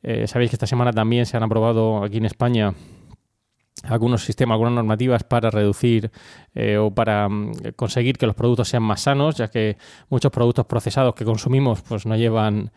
Eh, 0.02 0.26
sabéis 0.26 0.50
que 0.50 0.56
esta 0.56 0.66
semana 0.66 0.92
también 0.92 1.26
se 1.26 1.36
han 1.36 1.42
aprobado 1.42 2.02
aquí 2.02 2.18
en 2.18 2.24
España 2.24 2.74
algunos 3.84 4.24
sistemas, 4.24 4.54
algunas 4.54 4.74
normativas 4.74 5.24
para 5.24 5.50
reducir 5.50 6.10
eh, 6.54 6.76
o 6.76 6.90
para 6.90 7.28
mm, 7.28 7.52
conseguir 7.76 8.18
que 8.18 8.26
los 8.26 8.34
productos 8.34 8.68
sean 8.68 8.82
más 8.82 9.02
sanos, 9.02 9.36
ya 9.36 9.48
que 9.48 9.76
muchos 10.08 10.30
productos 10.30 10.66
procesados 10.66 11.14
que 11.14 11.24
consumimos 11.24 11.82
pues 11.82 12.06
no 12.06 12.16
llevan 12.16 12.70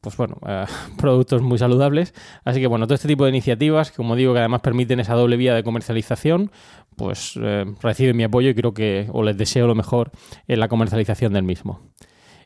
pues 0.00 0.16
bueno, 0.16 0.38
productos 0.96 1.42
muy 1.42 1.58
saludables. 1.58 2.14
Así 2.44 2.60
que 2.60 2.66
bueno, 2.66 2.86
todo 2.86 2.94
este 2.94 3.08
tipo 3.08 3.24
de 3.24 3.30
iniciativas, 3.30 3.92
como 3.92 4.16
digo, 4.16 4.32
que 4.32 4.38
además 4.38 4.62
permiten 4.62 5.00
esa 5.00 5.14
doble 5.14 5.36
vía 5.36 5.54
de 5.54 5.62
comercialización, 5.62 6.50
pues 6.96 7.38
eh, 7.40 7.64
reciben 7.82 8.16
mi 8.16 8.24
apoyo 8.24 8.50
y 8.50 8.54
creo 8.54 8.74
que 8.74 9.08
o 9.12 9.22
les 9.22 9.36
deseo 9.36 9.66
lo 9.66 9.74
mejor 9.74 10.10
en 10.48 10.60
la 10.60 10.68
comercialización 10.68 11.32
del 11.32 11.44
mismo. 11.44 11.80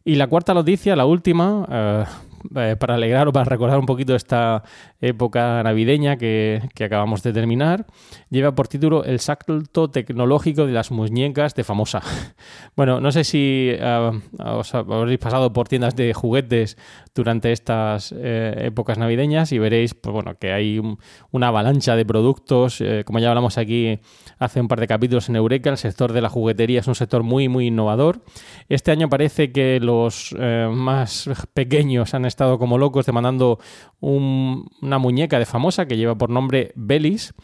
Y 0.05 0.17
la 0.17 0.27
cuarta 0.27 0.55
noticia, 0.55 0.97
la 0.97 1.07
última, 1.07 1.67
eh, 1.71 2.05
eh, 2.57 2.77
para 2.79 2.95
alegrar 2.95 3.29
o 3.29 3.33
para 3.33 3.45
recordar 3.45 3.79
un 3.79 3.87
poquito 3.87 4.15
esta 4.15 4.63
época 5.01 5.63
navideña 5.63 6.17
que, 6.17 6.63
acabamos 6.85 7.23
de 7.23 7.33
terminar, 7.33 7.87
lleva 8.31 8.55
por 8.55 8.69
título 8.69 9.05
El 9.05 9.21
salto 9.21 9.91
tecnológico 9.91 10.67
de 10.67 10.73
las 10.73 10.91
muñecas 10.91 11.55
de 11.55 11.65
Famosa. 11.65 12.03
Bueno, 12.77 13.01
no 13.01 13.13
sé 13.13 13.25
si 13.25 13.69
eh, 13.73 14.21
os 14.39 14.75
habréis 14.75 15.19
pasado 15.19 15.53
por 15.53 15.69
tiendas 15.69 15.97
de 15.97 16.15
juguetes 16.15 16.79
durante 17.15 17.53
estas 17.53 18.15
eh, 18.17 18.55
épocas 18.67 18.99
navideñas 18.99 19.53
y 19.53 19.59
veréis 19.59 19.95
pues, 19.95 20.13
bueno, 20.13 20.37
que 20.39 20.53
hay 20.53 20.81
una 21.31 21.49
avalancha 21.49 21.97
de 21.97 22.05
productos. 22.05 22.83
como 23.05 23.19
ya 23.19 23.29
hablamos 23.29 23.59
aquí 23.59 23.99
hace 24.39 24.61
un 24.61 24.69
par 24.69 24.81
de 24.81 24.87
capítulos 24.87 25.29
en 25.29 25.37
Eureka, 25.37 25.71
el 25.71 25.77
sector 25.77 26.13
de 26.13 26.21
la 26.21 26.29
juguetería 26.29 26.81
es 26.81 26.87
un 26.87 26.95
sector 26.95 27.23
muy, 27.23 27.49
muy 27.49 27.67
innovador. 27.67 28.23
Este 28.69 28.91
año 28.91 29.09
parece 29.09 29.53
que 29.53 29.81
los 29.81 30.35
más 30.71 31.29
pequeños 31.55 32.15
han 32.15 32.25
estado 32.25 32.59
como 32.59 32.79
locos 32.79 33.07
demandando 33.07 33.59
una 34.01 34.99
muñeca 34.99 35.39
de 35.39 35.47
famosa 35.47 35.87
que 35.87 35.97
lleva 35.97 36.17
por 36.17 36.31
nombre 36.31 36.73
Belis 36.75 37.35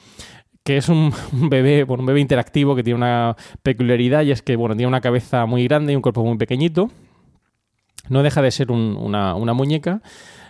que 0.66 0.76
es 0.76 0.88
un, 0.88 1.12
bebé, 1.48 1.84
un 1.84 2.04
bebé 2.04 2.20
interactivo 2.20 2.74
que 2.74 2.82
tiene 2.82 2.98
una 2.98 3.36
peculiaridad 3.62 4.22
y 4.24 4.32
es 4.32 4.42
que 4.42 4.56
bueno, 4.56 4.74
tiene 4.74 4.88
una 4.88 5.00
cabeza 5.00 5.46
muy 5.46 5.64
grande 5.64 5.92
y 5.92 5.96
un 5.96 6.02
cuerpo 6.02 6.24
muy 6.24 6.36
pequeñito. 6.36 6.90
No 8.08 8.22
deja 8.22 8.42
de 8.42 8.50
ser 8.50 8.70
una, 8.70 9.34
muñeca, 9.34 10.02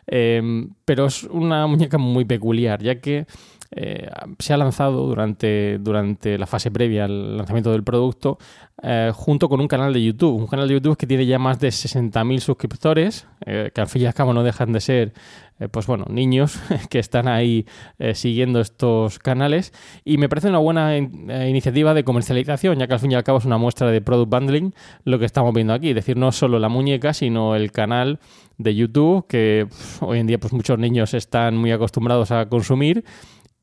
eh, 0.06 0.68
pero 0.84 1.06
es 1.06 1.24
una 1.24 1.66
muñeca 1.66 1.98
muy 1.98 2.24
peculiar, 2.24 2.82
ya 2.82 3.00
que 3.00 3.26
eh, 3.72 4.08
se 4.38 4.52
ha 4.52 4.56
lanzado 4.56 5.06
durante, 5.06 5.78
durante 5.78 6.38
la 6.38 6.46
fase 6.46 6.70
previa 6.70 7.04
al 7.04 7.36
lanzamiento 7.36 7.72
del 7.72 7.82
producto 7.82 8.38
eh, 8.88 9.10
junto 9.12 9.48
con 9.48 9.60
un 9.60 9.66
canal 9.66 9.92
de 9.92 10.00
YouTube. 10.00 10.36
Un 10.36 10.46
canal 10.46 10.68
de 10.68 10.74
YouTube 10.74 10.96
que 10.96 11.08
tiene 11.08 11.26
ya 11.26 11.40
más 11.40 11.58
de 11.58 11.68
60.000 11.68 12.38
suscriptores, 12.38 13.26
eh, 13.44 13.72
que 13.74 13.80
al 13.80 13.88
fin 13.88 14.02
y 14.02 14.06
al 14.06 14.14
cabo 14.14 14.32
no 14.32 14.44
dejan 14.44 14.72
de 14.72 14.80
ser 14.80 15.12
pues 15.70 15.86
bueno, 15.86 16.04
niños 16.10 16.60
que 16.90 16.98
están 16.98 17.28
ahí 17.28 17.64
siguiendo 18.12 18.60
estos 18.60 19.18
canales. 19.18 19.72
Y 20.04 20.18
me 20.18 20.28
parece 20.28 20.50
una 20.50 20.58
buena 20.58 20.98
iniciativa 20.98 21.94
de 21.94 22.04
comercialización, 22.04 22.78
ya 22.78 22.86
que 22.86 22.92
al 22.92 23.00
fin 23.00 23.12
y 23.12 23.14
al 23.14 23.24
cabo 23.24 23.38
es 23.38 23.46
una 23.46 23.56
muestra 23.56 23.90
de 23.90 24.02
product 24.02 24.30
bundling 24.30 24.74
lo 25.04 25.18
que 25.18 25.24
estamos 25.24 25.54
viendo 25.54 25.72
aquí, 25.72 25.88
es 25.88 25.94
decir, 25.94 26.18
no 26.18 26.30
solo 26.30 26.58
la 26.58 26.68
muñeca, 26.68 27.14
sino 27.14 27.56
el 27.56 27.72
canal 27.72 28.20
de 28.58 28.74
YouTube 28.74 29.26
que 29.26 29.66
hoy 30.00 30.18
en 30.18 30.26
día 30.26 30.38
pues 30.38 30.52
muchos 30.52 30.78
niños 30.78 31.14
están 31.14 31.56
muy 31.56 31.72
acostumbrados 31.72 32.30
a 32.30 32.48
consumir 32.48 33.04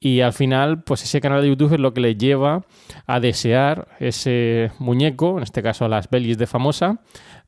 y 0.03 0.19
al 0.19 0.33
final, 0.33 0.83
pues 0.83 1.01
ese 1.03 1.21
canal 1.21 1.41
de 1.41 1.47
YouTube 1.47 1.75
es 1.75 1.79
lo 1.79 1.93
que 1.93 2.01
le 2.01 2.17
lleva 2.17 2.65
a 3.07 3.21
desear 3.21 3.87
ese 4.01 4.69
muñeco, 4.77 5.37
en 5.37 5.43
este 5.43 5.63
caso 5.63 5.87
las 5.87 6.09
Belis 6.09 6.37
de 6.37 6.45
famosa, 6.45 6.99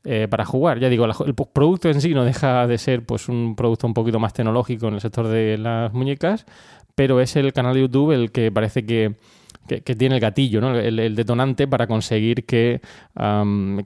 eh, 0.04 0.26
para 0.30 0.46
jugar. 0.46 0.78
Ya 0.78 0.88
digo, 0.88 1.04
el 1.04 1.34
producto 1.34 1.90
en 1.90 2.00
sí 2.00 2.14
no 2.14 2.24
deja 2.24 2.66
de 2.66 2.78
ser 2.78 3.04
pues 3.04 3.28
un 3.28 3.56
producto 3.56 3.86
un 3.86 3.92
poquito 3.92 4.18
más 4.18 4.32
tecnológico 4.32 4.88
en 4.88 4.94
el 4.94 5.02
sector 5.02 5.28
de 5.28 5.58
las 5.58 5.92
muñecas, 5.92 6.46
pero 6.94 7.20
es 7.20 7.36
el 7.36 7.52
canal 7.52 7.74
de 7.74 7.82
YouTube 7.82 8.12
el 8.12 8.32
que 8.32 8.50
parece 8.50 8.86
que 8.86 9.16
que, 9.66 9.94
tiene 9.94 10.16
el 10.16 10.20
gatillo, 10.20 10.60
el, 10.78 11.16
detonante 11.16 11.66
para 11.66 11.86
conseguir 11.86 12.44
que, 12.44 12.80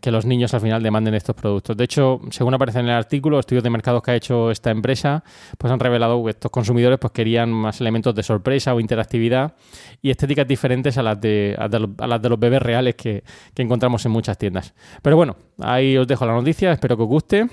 que, 0.00 0.10
los 0.10 0.26
niños 0.26 0.54
al 0.54 0.60
final 0.60 0.82
demanden 0.82 1.14
estos 1.14 1.34
productos. 1.34 1.76
De 1.76 1.84
hecho, 1.84 2.20
según 2.30 2.54
aparece 2.54 2.80
en 2.80 2.86
el 2.86 2.94
artículo, 2.94 3.38
estudios 3.38 3.64
de 3.64 3.70
mercados 3.70 4.02
que 4.02 4.10
ha 4.10 4.14
hecho 4.14 4.50
esta 4.50 4.70
empresa, 4.70 5.24
pues 5.58 5.72
han 5.72 5.80
revelado 5.80 6.22
que 6.24 6.30
estos 6.30 6.50
consumidores 6.50 6.98
pues 6.98 7.12
querían 7.12 7.50
más 7.50 7.80
elementos 7.80 8.14
de 8.14 8.22
sorpresa 8.22 8.74
o 8.74 8.80
interactividad 8.80 9.54
y 10.02 10.10
estéticas 10.10 10.46
diferentes 10.46 10.98
a 10.98 11.02
las 11.02 11.20
de, 11.20 11.56
a 11.58 12.06
las 12.06 12.22
de 12.22 12.28
los 12.28 12.38
bebés 12.38 12.62
reales 12.62 12.94
que, 12.94 13.22
que 13.54 13.62
encontramos 13.62 14.04
en 14.06 14.12
muchas 14.12 14.38
tiendas. 14.38 14.74
Pero 15.02 15.16
bueno, 15.16 15.36
ahí 15.60 15.96
os 15.96 16.06
dejo 16.06 16.26
la 16.26 16.34
noticia, 16.34 16.72
espero 16.72 16.96
que 16.96 17.02
os 17.02 17.08
guste. 17.08 17.48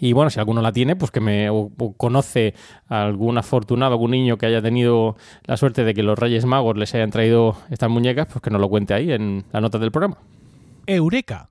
Y 0.00 0.12
bueno, 0.12 0.30
si 0.30 0.38
alguno 0.38 0.62
la 0.62 0.72
tiene, 0.72 0.96
pues 0.96 1.10
que 1.10 1.20
me 1.20 1.48
conoce 1.96 2.54
a 2.88 3.02
algún 3.02 3.38
afortunado, 3.38 3.92
algún 3.92 4.12
niño 4.12 4.38
que 4.38 4.46
haya 4.46 4.62
tenido 4.62 5.16
la 5.44 5.56
suerte 5.56 5.84
de 5.84 5.94
que 5.94 6.02
los 6.02 6.18
Reyes 6.18 6.44
Magos 6.44 6.76
les 6.76 6.94
hayan 6.94 7.10
traído 7.10 7.56
estas 7.70 7.90
muñecas, 7.90 8.26
pues 8.26 8.42
que 8.42 8.50
nos 8.50 8.60
lo 8.60 8.68
cuente 8.68 8.94
ahí 8.94 9.12
en 9.12 9.44
la 9.52 9.60
nota 9.60 9.78
del 9.78 9.90
programa. 9.90 10.18
Eureka. 10.86 11.50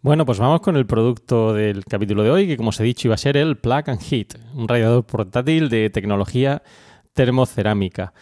Bueno, 0.00 0.24
pues 0.24 0.38
vamos 0.38 0.60
con 0.60 0.76
el 0.76 0.86
producto 0.86 1.52
del 1.52 1.84
capítulo 1.84 2.22
de 2.22 2.30
hoy, 2.30 2.46
que 2.46 2.56
como 2.56 2.68
os 2.68 2.78
he 2.78 2.84
dicho 2.84 3.08
iba 3.08 3.14
a 3.14 3.18
ser 3.18 3.36
el 3.36 3.56
Plug 3.56 3.90
and 3.90 4.00
Heat, 4.00 4.34
un 4.54 4.68
radiador 4.68 5.04
portátil 5.04 5.68
de 5.68 5.90
tecnología 5.90 6.62
termocerámica. 7.14 8.12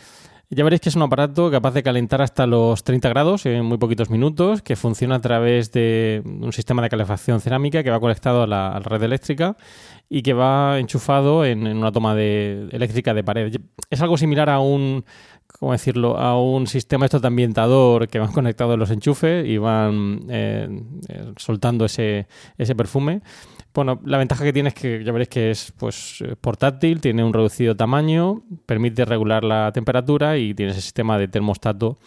Ya 0.49 0.62
veréis 0.62 0.81
que 0.81 0.91
es 0.91 0.95
un 0.95 1.03
aparato 1.03 1.50
capaz 1.50 1.75
de 1.75 1.83
calentar 1.83 2.23
hasta 2.23 2.47
los 2.47 2.85
30 2.85 3.09
grados 3.09 3.47
en 3.47 3.65
muy 3.65 3.79
poquitos 3.79 4.11
minutos, 4.11 4.62
que 4.62 4.76
funciona 4.76 5.17
a 5.17 5.21
través 5.21 5.73
de 5.73 6.23
un 6.25 6.53
sistema 6.53 6.83
de 6.83 6.88
calefacción 6.88 7.41
cerámica 7.41 7.83
que 7.83 7.91
va 7.91 7.99
conectado 7.99 8.43
a 8.43 8.47
la, 8.47 8.79
red 8.79 9.03
eléctrica 9.03 9.57
y 10.09 10.23
que 10.23 10.35
va 10.35 10.79
enchufado 10.79 11.45
en, 11.45 11.67
una 11.67 11.91
toma 11.91 12.15
de, 12.15 12.69
eléctrica 12.71 13.12
de 13.12 13.25
pared. 13.25 13.57
Es 13.91 14.00
algo 14.03 14.17
similar 14.17 14.49
a 14.49 14.61
un, 14.61 15.05
¿cómo 15.59 15.73
decirlo?, 15.73 16.17
a 16.17 16.41
un 16.41 16.69
sistema 16.69 17.07
esto 17.07 17.19
de 17.19 17.26
ambientador 17.26 18.07
que 18.07 18.21
van 18.21 18.31
conectados 18.31 18.79
los 18.79 18.93
enchufes 18.93 19.45
y 19.49 19.59
van 19.59 20.26
eh, 20.29 20.69
eh, 21.09 21.33
soltando 21.38 21.87
ese, 21.87 22.29
ese 22.57 22.76
perfume. 22.76 23.21
Bueno, 23.76 24.00
la 24.06 24.16
ventaja 24.16 24.42
que 24.42 24.54
tiene 24.54 24.71
es 24.71 24.75
que 24.75 25.04
ya 25.04 25.12
veréis 25.12 25.28
que 25.28 25.50
es 25.50 25.71
pues 25.76 26.23
eh, 26.23 26.35
portátil, 26.40 26.99
tiene 26.99 27.23
un 27.23 27.35
reducido 27.35 27.76
tamaño, 27.76 28.42
permite 28.64 29.04
regular 29.04 29.45
la 29.45 29.71
temperatura 29.71 30.38
y 30.38 30.54
tiene 30.54 30.73
ese 30.73 30.80
sistema 30.80 31.18
de 31.18 31.28
termostato 31.28 31.99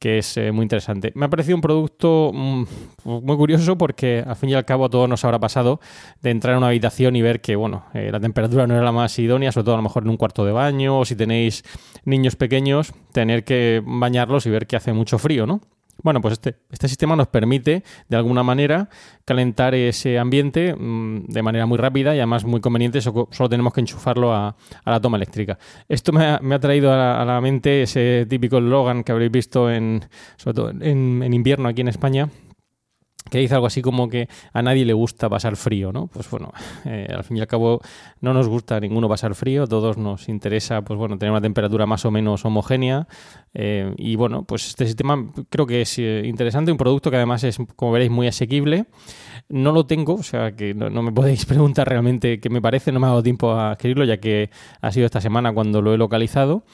que 0.00 0.18
es 0.18 0.36
eh, 0.36 0.50
muy 0.50 0.64
interesante. 0.64 1.12
Me 1.14 1.26
ha 1.26 1.30
parecido 1.30 1.54
un 1.54 1.60
producto 1.60 2.32
mm, 2.34 2.64
muy 3.04 3.36
curioso 3.36 3.78
porque 3.78 4.24
al 4.26 4.34
fin 4.34 4.50
y 4.50 4.54
al 4.54 4.64
cabo 4.64 4.86
a 4.86 4.90
todos 4.90 5.08
nos 5.08 5.24
habrá 5.24 5.38
pasado 5.38 5.78
de 6.20 6.30
entrar 6.30 6.54
en 6.54 6.58
una 6.58 6.66
habitación 6.66 7.14
y 7.14 7.22
ver 7.22 7.40
que 7.40 7.54
bueno, 7.54 7.84
eh, 7.94 8.08
la 8.10 8.18
temperatura 8.18 8.66
no 8.66 8.74
era 8.74 8.82
la 8.82 8.90
más 8.90 9.16
idónea, 9.16 9.52
sobre 9.52 9.66
todo 9.66 9.74
a 9.74 9.78
lo 9.78 9.84
mejor 9.84 10.02
en 10.02 10.08
un 10.08 10.16
cuarto 10.16 10.44
de 10.44 10.50
baño 10.50 10.98
o 10.98 11.04
si 11.04 11.14
tenéis 11.14 11.62
niños 12.04 12.34
pequeños, 12.34 12.92
tener 13.12 13.44
que 13.44 13.80
bañarlos 13.86 14.46
y 14.46 14.50
ver 14.50 14.66
que 14.66 14.74
hace 14.74 14.92
mucho 14.92 15.18
frío, 15.20 15.46
¿no? 15.46 15.60
Bueno, 16.04 16.20
pues 16.20 16.32
este, 16.32 16.56
este 16.70 16.86
sistema 16.86 17.16
nos 17.16 17.28
permite, 17.28 17.82
de 18.10 18.16
alguna 18.16 18.42
manera, 18.42 18.90
calentar 19.24 19.74
ese 19.74 20.18
ambiente 20.18 20.74
mm, 20.74 21.28
de 21.28 21.42
manera 21.42 21.64
muy 21.64 21.78
rápida 21.78 22.14
y 22.14 22.18
además 22.18 22.44
muy 22.44 22.60
conveniente, 22.60 23.00
solo, 23.00 23.26
tenemos 23.48 23.72
que 23.72 23.80
enchufarlo 23.80 24.34
a, 24.34 24.54
la 24.84 25.00
toma 25.00 25.16
eléctrica. 25.16 25.58
Esto 25.88 26.12
me 26.12 26.26
ha, 26.26 26.60
traído 26.60 26.92
a 26.92 27.24
la, 27.24 27.40
mente 27.40 27.82
ese 27.82 28.26
típico 28.28 28.60
Logan 28.60 29.02
que 29.02 29.12
habréis 29.12 29.32
visto 29.32 29.70
en, 29.70 30.04
sobre 30.36 30.54
todo 30.54 30.70
en 30.78 31.32
invierno 31.32 31.70
aquí 31.70 31.80
en 31.80 31.88
España, 31.88 32.28
que 33.30 33.38
dice 33.38 33.54
algo 33.54 33.66
así 33.66 33.80
como 33.80 34.08
que 34.08 34.28
a 34.52 34.62
nadie 34.62 34.84
le 34.84 34.92
gusta 34.92 35.28
pasar 35.28 35.56
frío, 35.56 35.92
¿no? 35.92 36.08
Pues 36.08 36.28
bueno, 36.30 36.52
eh, 36.84 37.08
al 37.14 37.24
fin 37.24 37.38
y 37.38 37.40
al 37.40 37.46
cabo 37.46 37.80
no 38.20 38.34
nos 38.34 38.48
gusta 38.48 38.76
a 38.76 38.80
ninguno 38.80 39.08
pasar 39.08 39.34
frío, 39.34 39.64
a 39.64 39.66
todos 39.66 39.96
nos 39.96 40.28
interesa, 40.28 40.82
pues 40.82 40.98
bueno, 40.98 41.18
tener 41.18 41.30
una 41.30 41.40
temperatura 41.40 41.86
más 41.86 42.04
o 42.04 42.10
menos 42.10 42.44
homogénea 42.44 43.06
eh, 43.54 43.94
y 43.96 44.16
bueno, 44.16 44.44
pues 44.44 44.68
este 44.68 44.84
sistema 44.86 45.32
creo 45.48 45.66
que 45.66 45.82
es 45.82 45.98
eh, 45.98 46.22
interesante, 46.24 46.72
un 46.72 46.78
producto 46.78 47.10
que 47.10 47.16
además 47.16 47.44
es, 47.44 47.58
como 47.76 47.92
veréis, 47.92 48.10
muy 48.10 48.26
asequible. 48.26 48.86
No 49.48 49.72
lo 49.72 49.86
tengo, 49.86 50.14
o 50.14 50.22
sea 50.22 50.52
que 50.52 50.74
no, 50.74 50.90
me 51.02 51.12
podéis 51.12 51.44
preguntar 51.46 51.88
realmente 51.88 52.40
qué 52.40 52.50
me 52.50 52.60
parece, 52.60 52.92
no 52.92 53.00
me 53.00 53.06
ha 53.06 53.10
dado 53.10 53.22
tiempo 53.22 53.52
a 53.52 53.72
adquirirlo 53.72 54.04
ya 54.04 54.18
que 54.18 54.50
ha 54.80 54.92
sido 54.92 55.06
esta 55.06 55.20
semana 55.20 55.52
cuando 55.52 55.80
lo 55.80 55.94
he 55.94 55.98
localizado. 55.98 56.64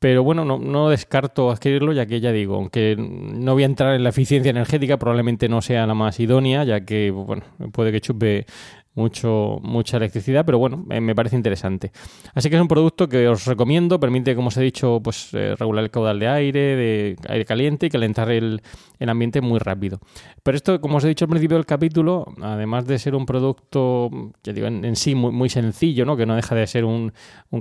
Pero 0.00 0.22
bueno, 0.22 0.44
no, 0.44 0.90
descarto 0.90 1.50
adquirirlo, 1.50 1.92
ya 1.92 2.06
que 2.06 2.20
ya 2.20 2.30
digo, 2.30 2.54
aunque 2.54 2.94
no 2.96 3.54
voy 3.54 3.64
a 3.64 3.66
entrar 3.66 3.96
en 3.96 4.04
la 4.04 4.10
eficiencia 4.10 4.50
energética, 4.50 4.96
probablemente 4.96 5.48
no 5.48 5.60
sea 5.60 5.88
la 5.88 5.94
más 5.94 6.20
idónea, 6.20 6.62
ya 6.62 6.82
que 6.82 7.10
bueno, 7.10 7.42
puede 7.72 7.90
que 7.90 8.00
chupe 8.00 8.46
mucho, 8.98 9.60
mucha 9.62 9.96
electricidad, 9.96 10.44
pero 10.44 10.58
bueno, 10.58 10.84
me 10.88 11.14
parece 11.14 11.36
interesante. 11.36 11.92
Así 12.34 12.50
que 12.50 12.56
es 12.56 12.62
un 12.62 12.68
producto 12.68 13.08
que 13.08 13.28
os 13.28 13.46
recomiendo, 13.46 14.00
permite, 14.00 14.34
como 14.34 14.48
os 14.48 14.56
he 14.56 14.62
dicho, 14.62 15.00
pues 15.02 15.30
eh, 15.32 15.54
regular 15.56 15.84
el 15.84 15.90
caudal 15.90 16.18
de 16.18 16.26
aire, 16.26 16.60
de 16.76 17.16
aire 17.28 17.44
caliente 17.44 17.86
y 17.86 17.90
calentar 17.90 18.30
el, 18.30 18.60
ambiente 19.00 19.40
muy 19.40 19.60
rápido. 19.60 20.00
Pero 20.42 20.56
esto, 20.56 20.80
como 20.80 20.96
os 20.96 21.04
he 21.04 21.08
dicho 21.08 21.24
al 21.24 21.30
principio 21.30 21.56
del 21.56 21.64
capítulo, 21.64 22.26
además 22.42 22.86
de 22.86 22.98
ser 22.98 23.14
un 23.14 23.24
producto, 23.24 24.10
ya 24.42 24.52
digo, 24.52 24.66
en, 24.66 24.96
sí 24.96 25.14
muy, 25.14 25.30
muy, 25.30 25.48
sencillo, 25.48 26.04
¿no? 26.04 26.16
que 26.16 26.26
no 26.26 26.34
deja 26.34 26.54
de 26.56 26.66
ser 26.66 26.84
un, 26.84 27.12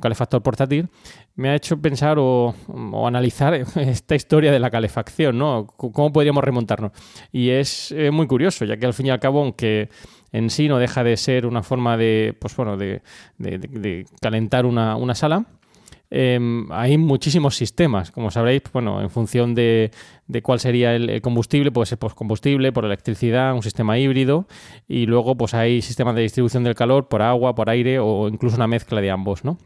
calefactor 0.02 0.42
portátil, 0.42 0.90
me 1.36 1.50
ha 1.50 1.56
hecho 1.56 1.80
pensar 1.80 2.18
o, 2.20 2.56
analizar 3.06 3.54
esta 3.76 4.16
historia 4.16 4.52
de 4.52 4.60
la 4.60 4.72
calefacción, 4.72 5.38
¿no? 5.38 5.68
¿Cómo 5.68 6.12
podríamos 6.12 6.44
remontarnos? 6.44 6.92
Y 7.32 7.50
es 7.50 7.94
muy 8.12 8.26
curioso, 8.26 8.66
ya 8.66 8.78
que 8.78 8.88
al 8.88 8.94
fin 8.96 9.06
y 9.06 9.10
al 9.12 9.20
cabo, 9.20 9.42
aunque 9.44 9.90
en 10.32 10.50
sí 10.50 10.68
no 10.68 10.78
deja 10.78 11.04
de 11.04 11.18
ser 11.18 11.46
una 11.46 11.64
forma 11.64 11.98
de, 11.98 12.36
pues 12.40 12.56
bueno, 12.56 12.78
de, 12.78 13.02
calentar 14.22 14.66
una, 14.66 15.16
sala. 15.16 15.46
Em, 16.10 16.72
hay 16.72 16.98
muchísimos 16.98 17.58
sistemas, 17.58 18.12
como 18.12 18.32
sabréis, 18.32 18.64
bueno, 18.72 19.02
en 19.02 19.10
función 19.10 19.54
de, 19.56 19.92
cuál 20.42 20.60
sería 20.60 20.96
el, 20.96 21.22
combustible, 21.22 21.72
puede 21.72 21.86
ser 21.86 21.98
por 21.98 22.16
combustible, 22.16 22.72
por 22.72 22.86
electricidad, 22.86 23.54
un 23.54 23.64
sistema 23.64 23.98
híbrido, 24.00 24.48
y 24.88 25.06
luego 25.06 25.36
pues 25.36 25.54
hay 25.54 25.82
sistemas 25.82 26.16
de 26.16 26.22
distribución 26.22 26.64
del 26.64 26.76
calor 26.76 27.10
por 27.10 27.22
agua, 27.22 27.56
por 27.56 27.70
aire 27.70 28.00
o 28.00 28.30
incluso 28.30 28.56
una 28.56 28.68
mezcla 28.68 29.02
de 29.02 29.12
ambos, 29.12 29.44
¿no? 29.44 29.58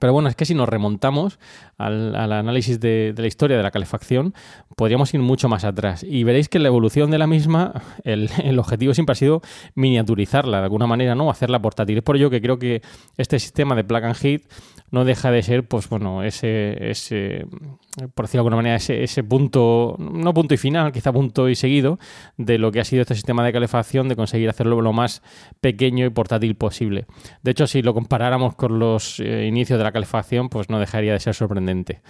Pero 0.00 0.12
bueno, 0.12 0.28
es 0.28 0.34
que 0.34 0.44
si 0.44 0.54
nos 0.54 0.68
remontamos 0.68 1.38
al, 1.78 2.16
análisis 2.16 2.80
de, 2.80 3.14
la 3.16 3.26
historia 3.26 3.56
de 3.56 3.62
la 3.62 3.70
calefacción, 3.70 4.34
podríamos 4.76 5.14
ir 5.14 5.20
mucho 5.20 5.48
más 5.48 5.64
atrás. 5.64 6.02
Y 6.02 6.24
veréis 6.24 6.48
que 6.48 6.58
la 6.58 6.68
evolución 6.68 7.10
de 7.10 7.18
la 7.18 7.26
misma, 7.26 7.82
el, 8.02 8.58
objetivo 8.58 8.94
siempre 8.94 9.12
ha 9.12 9.16
sido 9.16 9.42
miniaturizarla 9.74 10.58
de 10.58 10.64
alguna 10.64 10.86
manera, 10.86 11.14
¿no? 11.14 11.30
Hacerla 11.30 11.60
portátil. 11.60 11.98
Es 11.98 12.02
por 12.02 12.16
ello 12.16 12.30
que 12.30 12.40
creo 12.40 12.58
que 12.58 12.82
este 13.16 13.38
sistema 13.38 13.76
de 13.76 13.84
plug 13.84 14.04
and 14.04 14.16
heat 14.16 14.42
no 14.90 15.04
deja 15.04 15.30
de 15.30 15.42
ser, 15.42 15.66
pues 15.66 15.88
bueno, 15.88 16.22
ese, 16.22 16.90
ese 16.90 17.46
por 18.14 18.26
decirlo 18.26 18.44
de 18.44 18.48
alguna 18.48 18.56
manera, 18.56 18.76
ese, 18.76 19.02
ese 19.02 19.24
punto, 19.24 19.96
no 19.98 20.32
punto 20.32 20.54
y 20.54 20.56
final, 20.56 20.92
quizá 20.92 21.12
punto 21.12 21.48
y 21.48 21.54
seguido, 21.54 21.98
de 22.36 22.58
lo 22.58 22.70
que 22.70 22.80
ha 22.80 22.84
sido 22.84 23.02
este 23.02 23.14
sistema 23.14 23.44
de 23.44 23.52
calefacción, 23.52 24.08
de 24.08 24.16
conseguir 24.16 24.48
hacerlo 24.48 24.80
lo 24.80 24.92
más 24.92 25.22
pequeño 25.60 26.06
y 26.06 26.10
portátil 26.10 26.54
posible. 26.54 27.06
De 27.42 27.50
hecho, 27.50 27.66
si 27.66 27.82
lo 27.82 27.94
comparáramos 27.94 28.54
con 28.54 28.78
los 28.78 29.20
eh, 29.20 29.46
inicios 29.46 29.78
de 29.78 29.84
la 29.84 29.92
calefacción, 29.92 30.48
pues 30.48 30.70
no 30.70 30.78
dejaría 30.78 31.12
de 31.12 31.20
ser 31.20 31.34
sorprendente. 31.34 32.00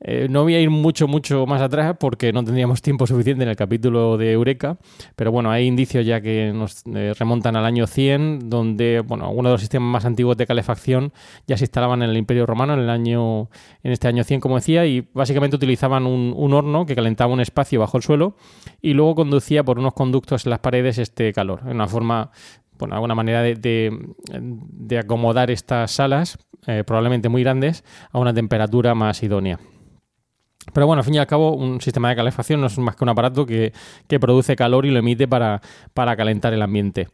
Eh, 0.00 0.28
no 0.30 0.44
voy 0.44 0.54
a 0.54 0.60
ir 0.60 0.70
mucho, 0.70 1.08
mucho 1.08 1.44
más 1.46 1.60
atrás 1.60 1.96
porque 1.98 2.32
no 2.32 2.44
tendríamos 2.44 2.82
tiempo 2.82 3.04
suficiente 3.06 3.42
en 3.42 3.48
el 3.48 3.56
capítulo 3.56 4.16
de 4.16 4.32
Eureka, 4.32 4.78
pero 5.16 5.32
bueno, 5.32 5.50
hay 5.50 5.66
indicios 5.66 6.06
ya 6.06 6.20
que 6.20 6.52
nos 6.54 6.84
eh, 6.94 7.14
remontan 7.18 7.56
al 7.56 7.64
año 7.64 7.88
100, 7.88 8.48
donde, 8.48 9.02
bueno, 9.04 9.26
algunos 9.26 9.50
de 9.50 9.54
los 9.54 9.60
sistemas 9.60 9.90
más 9.90 10.04
antiguos 10.04 10.36
de 10.36 10.46
calefacción 10.46 11.12
ya 11.48 11.56
se 11.56 11.64
instalaban 11.64 12.02
en 12.02 12.10
el 12.10 12.16
Imperio 12.16 12.46
Romano 12.46 12.74
en 12.74 12.80
el 12.80 12.90
año, 12.90 13.50
en 13.82 13.90
este 13.90 14.06
año 14.06 14.22
100, 14.22 14.40
como 14.40 14.54
decía, 14.56 14.86
y 14.86 15.08
básicamente 15.12 15.56
utilizaban 15.56 16.06
un, 16.06 16.52
horno 16.52 16.86
que 16.86 16.94
calentaba 16.94 17.32
un 17.32 17.40
espacio 17.40 17.80
bajo 17.80 17.96
el 17.96 18.02
suelo 18.02 18.36
y 18.80 18.94
luego 18.94 19.16
conducía 19.16 19.64
por 19.64 19.78
unos 19.78 19.94
conductos 19.94 20.46
en 20.46 20.50
las 20.50 20.60
paredes 20.60 20.98
este 20.98 21.32
calor, 21.32 21.60
en 21.64 21.72
una 21.72 21.88
forma 21.88 22.30
bueno, 22.78 22.94
alguna 22.94 23.16
manera 23.16 23.42
de, 23.42 23.90
acomodar 24.98 25.50
estas 25.50 25.90
salas, 25.90 26.38
eh, 26.68 26.84
probablemente 26.86 27.28
muy 27.28 27.42
grandes, 27.42 27.84
a 28.12 28.18
una 28.20 28.32
temperatura 28.32 28.94
más 28.94 29.22
idónea. 29.24 29.58
Pero 30.72 30.86
bueno, 30.86 31.00
al 31.00 31.04
fin 31.04 31.14
y 31.14 31.18
al 31.18 31.26
cabo, 31.26 31.54
un 31.54 31.80
sistema 31.80 32.10
de 32.10 32.16
calefacción 32.16 32.60
no 32.60 32.66
es 32.66 32.78
más 32.78 32.96
que 32.96 33.04
un 33.04 33.10
aparato 33.10 33.46
que, 33.46 33.72
produce 34.20 34.56
calor 34.56 34.86
y 34.86 34.90
lo 34.90 34.98
emite 34.98 35.28
para, 35.28 35.60
calentar 35.94 36.52
el 36.52 36.62
ambiente. 36.62 37.08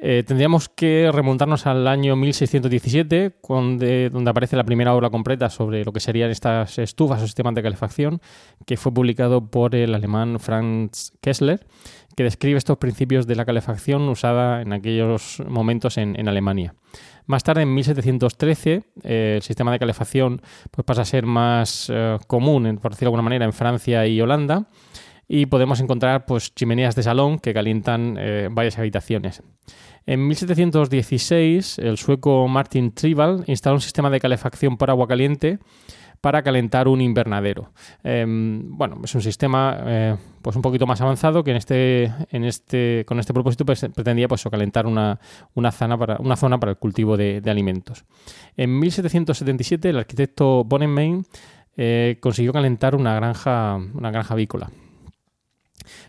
Eh, 0.00 0.22
tendríamos 0.24 0.68
que 0.68 1.10
remontarnos 1.12 1.66
al 1.66 1.88
año 1.88 2.14
1617, 2.14 3.38
donde, 3.48 4.10
donde, 4.10 4.30
aparece 4.30 4.56
la 4.56 4.62
primera 4.62 4.94
obra 4.94 5.10
completa 5.10 5.50
sobre 5.50 5.84
lo 5.84 5.92
que 5.92 5.98
serían 5.98 6.30
estas 6.30 6.78
estufas 6.78 7.20
o 7.20 7.26
sistemas 7.26 7.54
de 7.56 7.62
calefacción, 7.62 8.20
que 8.64 8.76
fue 8.76 8.94
publicado 8.94 9.50
por 9.50 9.74
el 9.74 9.94
alemán 9.94 10.38
Franz 10.38 11.12
Kessler, 11.20 11.66
que 12.14 12.22
describe 12.22 12.58
estos 12.58 12.78
principios 12.78 13.26
de 13.26 13.34
la 13.34 13.44
calefacción 13.44 14.08
usada 14.08 14.62
en 14.62 14.72
aquellos 14.72 15.42
momentos 15.48 15.98
en 15.98 16.28
Alemania. 16.28 16.74
Más 17.28 17.44
tarde, 17.44 17.60
en 17.60 17.74
1713, 17.74 18.84
eh, 19.02 19.34
el 19.36 19.42
sistema 19.42 19.70
de 19.70 19.78
calefacción 19.78 20.40
pues, 20.70 20.82
pasa 20.86 21.02
a 21.02 21.04
ser 21.04 21.26
más 21.26 21.90
eh, 21.92 22.16
común, 22.26 22.78
por 22.80 22.92
decirlo 22.92 23.10
de 23.10 23.16
alguna 23.16 23.22
manera, 23.22 23.44
en 23.44 23.52
Francia 23.52 24.06
y 24.06 24.18
Holanda. 24.18 24.70
Y 25.28 25.44
podemos 25.44 25.78
encontrar 25.80 26.24
pues, 26.24 26.54
chimeneas 26.54 26.96
de 26.96 27.02
salón 27.02 27.38
que 27.38 27.52
calientan 27.52 28.16
eh, 28.18 28.48
varias 28.50 28.78
habitaciones. 28.78 29.42
En 30.06 30.26
1716, 30.26 31.80
el 31.80 31.98
sueco 31.98 32.48
Martin 32.48 32.94
Trival 32.94 33.44
instaló 33.46 33.74
un 33.74 33.82
sistema 33.82 34.08
de 34.08 34.20
calefacción 34.20 34.78
por 34.78 34.88
agua 34.88 35.06
caliente 35.06 35.58
para 36.20 36.42
calentar 36.42 36.88
un 36.88 37.00
invernadero. 37.00 37.72
Em, 38.02 38.76
bueno, 38.76 39.00
es 39.04 39.14
un 39.14 39.22
sistema 39.22 39.78
eh, 39.86 40.16
pues 40.42 40.56
un 40.56 40.62
poquito 40.62 40.86
más 40.86 41.00
avanzado 41.00 41.44
que 41.44 41.50
en 41.52 41.56
este, 41.56 42.12
en 42.30 42.44
este, 42.44 43.04
con 43.06 43.18
este 43.18 43.32
propósito 43.32 43.64
pues, 43.64 43.80
pretendía 43.94 44.28
pues, 44.28 44.44
calentar 44.50 44.86
una, 44.86 45.18
zona 45.72 45.98
para, 45.98 46.16
una 46.18 46.36
zona 46.36 46.58
para 46.58 46.70
el 46.72 46.78
cultivo 46.78 47.16
de, 47.16 47.42
alimentos. 47.46 48.04
En 48.56 48.78
1777 48.78 49.90
el 49.90 49.98
arquitecto 49.98 50.64
Bonnenmain 50.64 51.24
eh, 51.76 52.18
consiguió 52.20 52.52
calentar 52.52 52.94
una 52.94 53.14
granja, 53.14 53.76
una 53.76 54.10
granja 54.10 54.34
avícola. 54.34 54.70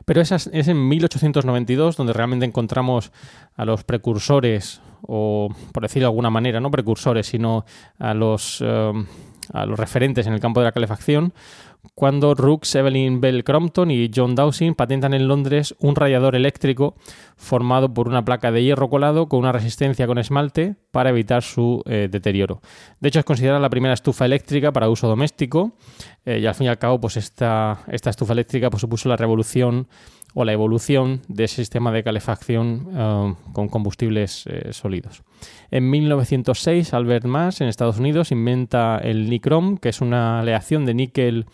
Pero 0.06 0.22
es, 0.22 0.32
es 0.32 0.68
en 0.68 0.88
1892 0.88 1.96
donde 1.96 2.14
realmente 2.14 2.46
encontramos 2.46 3.12
a 3.56 3.66
los 3.66 3.84
precursores, 3.84 4.82
o 5.02 5.50
por 5.72 5.84
decirlo 5.84 6.08
de 6.08 6.12
alguna 6.12 6.30
manera, 6.30 6.60
no 6.60 6.72
precursores, 6.72 7.28
sino 7.28 7.66
a 7.98 8.14
los... 8.14 8.62
Em, 8.62 9.06
a 9.52 9.66
los 9.66 9.80
referentes 9.80 10.28
en 10.28 10.34
el 10.34 10.40
campo 10.40 10.60
de 10.60 10.66
la 10.66 10.72
calefacción, 10.72 11.34
cuando 11.96 12.36
Rooks, 12.36 12.76
Evelyn 12.76 13.22
Bell 13.22 13.44
Crompton 13.44 13.90
y 13.92 14.12
John 14.14 14.36
Dowsing 14.36 14.76
patentan 14.76 15.14
en 15.14 15.28
Londres 15.28 15.76
un 15.80 15.96
radiador 15.96 16.36
eléctrico 16.36 16.96
formado 17.38 17.94
por 17.94 18.08
una 18.08 18.26
placa 18.26 18.52
de 18.52 18.64
hierro 18.64 18.90
colado 18.90 19.30
con 19.30 19.40
una 19.40 19.52
resistencia 19.52 20.06
con 20.06 20.18
esmalte 20.18 20.76
para 20.92 21.10
evitar 21.10 21.42
su 21.42 21.82
eh, 21.86 22.10
deterioro. 22.12 22.62
De 23.00 23.10
hecho, 23.10 23.20
es 23.20 23.26
considerada 23.26 23.60
la 23.60 23.70
primera 23.70 23.94
estufa 23.94 24.26
eléctrica 24.26 24.74
para 24.74 24.90
uso 24.90 25.08
doméstico 25.08 25.74
eh, 26.26 26.40
y 26.40 26.46
al 26.46 26.56
fin 26.56 26.66
y 26.66 26.70
al 26.70 26.78
cabo, 26.78 27.00
pues 27.00 27.18
esta, 27.18 27.80
esta 27.88 28.10
estufa 28.10 28.34
eléctrica 28.34 28.70
pues, 28.70 28.82
supuso 28.82 29.08
la 29.08 29.16
revolución 29.16 29.88
o 30.34 30.46
la 30.46 30.54
evolución 30.54 31.22
de 31.28 31.46
ese 31.46 31.58
sistema 31.58 31.92
de 31.92 32.04
calefacción 32.04 32.88
eh, 32.94 33.34
con 33.54 33.70
combustibles 33.70 34.46
sólidos. 34.72 35.24
En 35.72 35.90
1906, 35.90 36.94
Albert 36.94 37.26
Mass 37.26 37.62
en 37.62 37.68
Estados 37.68 38.00
Unidos 38.00 38.32
inventa 38.32 38.98
el 38.98 39.30
nicrom, 39.30 39.78
que 39.78 39.90
es 39.90 40.02
una 40.02 40.40
aleación 40.40 40.86
de 40.86 40.94
níquel 40.94 41.46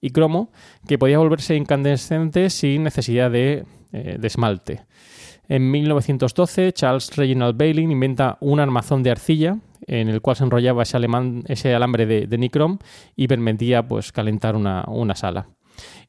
y 0.00 0.10
cromo 0.10 0.50
que 0.86 0.98
podía 0.98 1.18
volverse 1.18 1.56
incandescente 1.56 2.50
sin 2.50 2.82
necesidad 2.82 3.30
de, 3.30 3.64
eh, 3.92 4.18
esmalte. 4.22 4.82
En 5.48 5.70
1912, 5.70 6.72
Charles 6.72 7.16
Reginald 7.16 7.56
Bailey 7.56 7.84
inventa 7.84 8.36
un 8.40 8.60
armazón 8.60 9.02
de 9.02 9.10
arcilla 9.10 9.58
en 9.86 10.08
el 10.08 10.20
cual 10.20 10.36
se 10.36 10.44
enrollaba 10.44 10.82
ese, 10.82 10.98
ese 11.46 11.74
alambre 11.74 12.06
de, 12.06 12.26
de 12.26 12.38
nicrom 12.38 12.78
y 13.16 13.26
permitía 13.26 13.86
pues, 13.86 14.12
calentar 14.12 14.54
una 14.56 15.14
sala. 15.14 15.48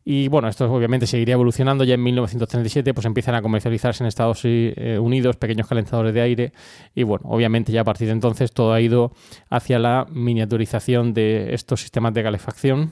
Y 0.06 0.28
bueno, 0.28 0.48
esto 0.48 0.72
obviamente 0.72 1.08
seguiría 1.08 1.34
evolucionando. 1.34 1.84
Ya 1.84 1.96
en 1.96 2.04
1937 2.04 2.94
pues 2.94 3.06
empiezan 3.06 3.36
a 3.36 3.42
comercializarse 3.42 4.04
en 4.04 4.08
Estados 4.08 4.42
eh, 4.44 4.98
Unidos 5.00 5.38
pequeños 5.38 5.68
calentadores 5.68 6.14
de 6.14 6.22
aire. 6.22 6.54
Y 6.94 7.04
bueno, 7.04 7.26
obviamente 7.30 7.72
ya 7.72 7.82
a 7.82 7.86
partir 7.86 8.08
de 8.08 8.14
entonces 8.14 8.52
todo 8.52 8.74
ha 8.74 8.82
ido 8.82 9.14
hacia 9.50 9.80
la 9.80 10.06
miniaturización 10.10 11.14
de 11.14 11.54
estos 11.54 11.82
sistemas 11.82 12.14
de 12.14 12.24
calefacción. 12.24 12.92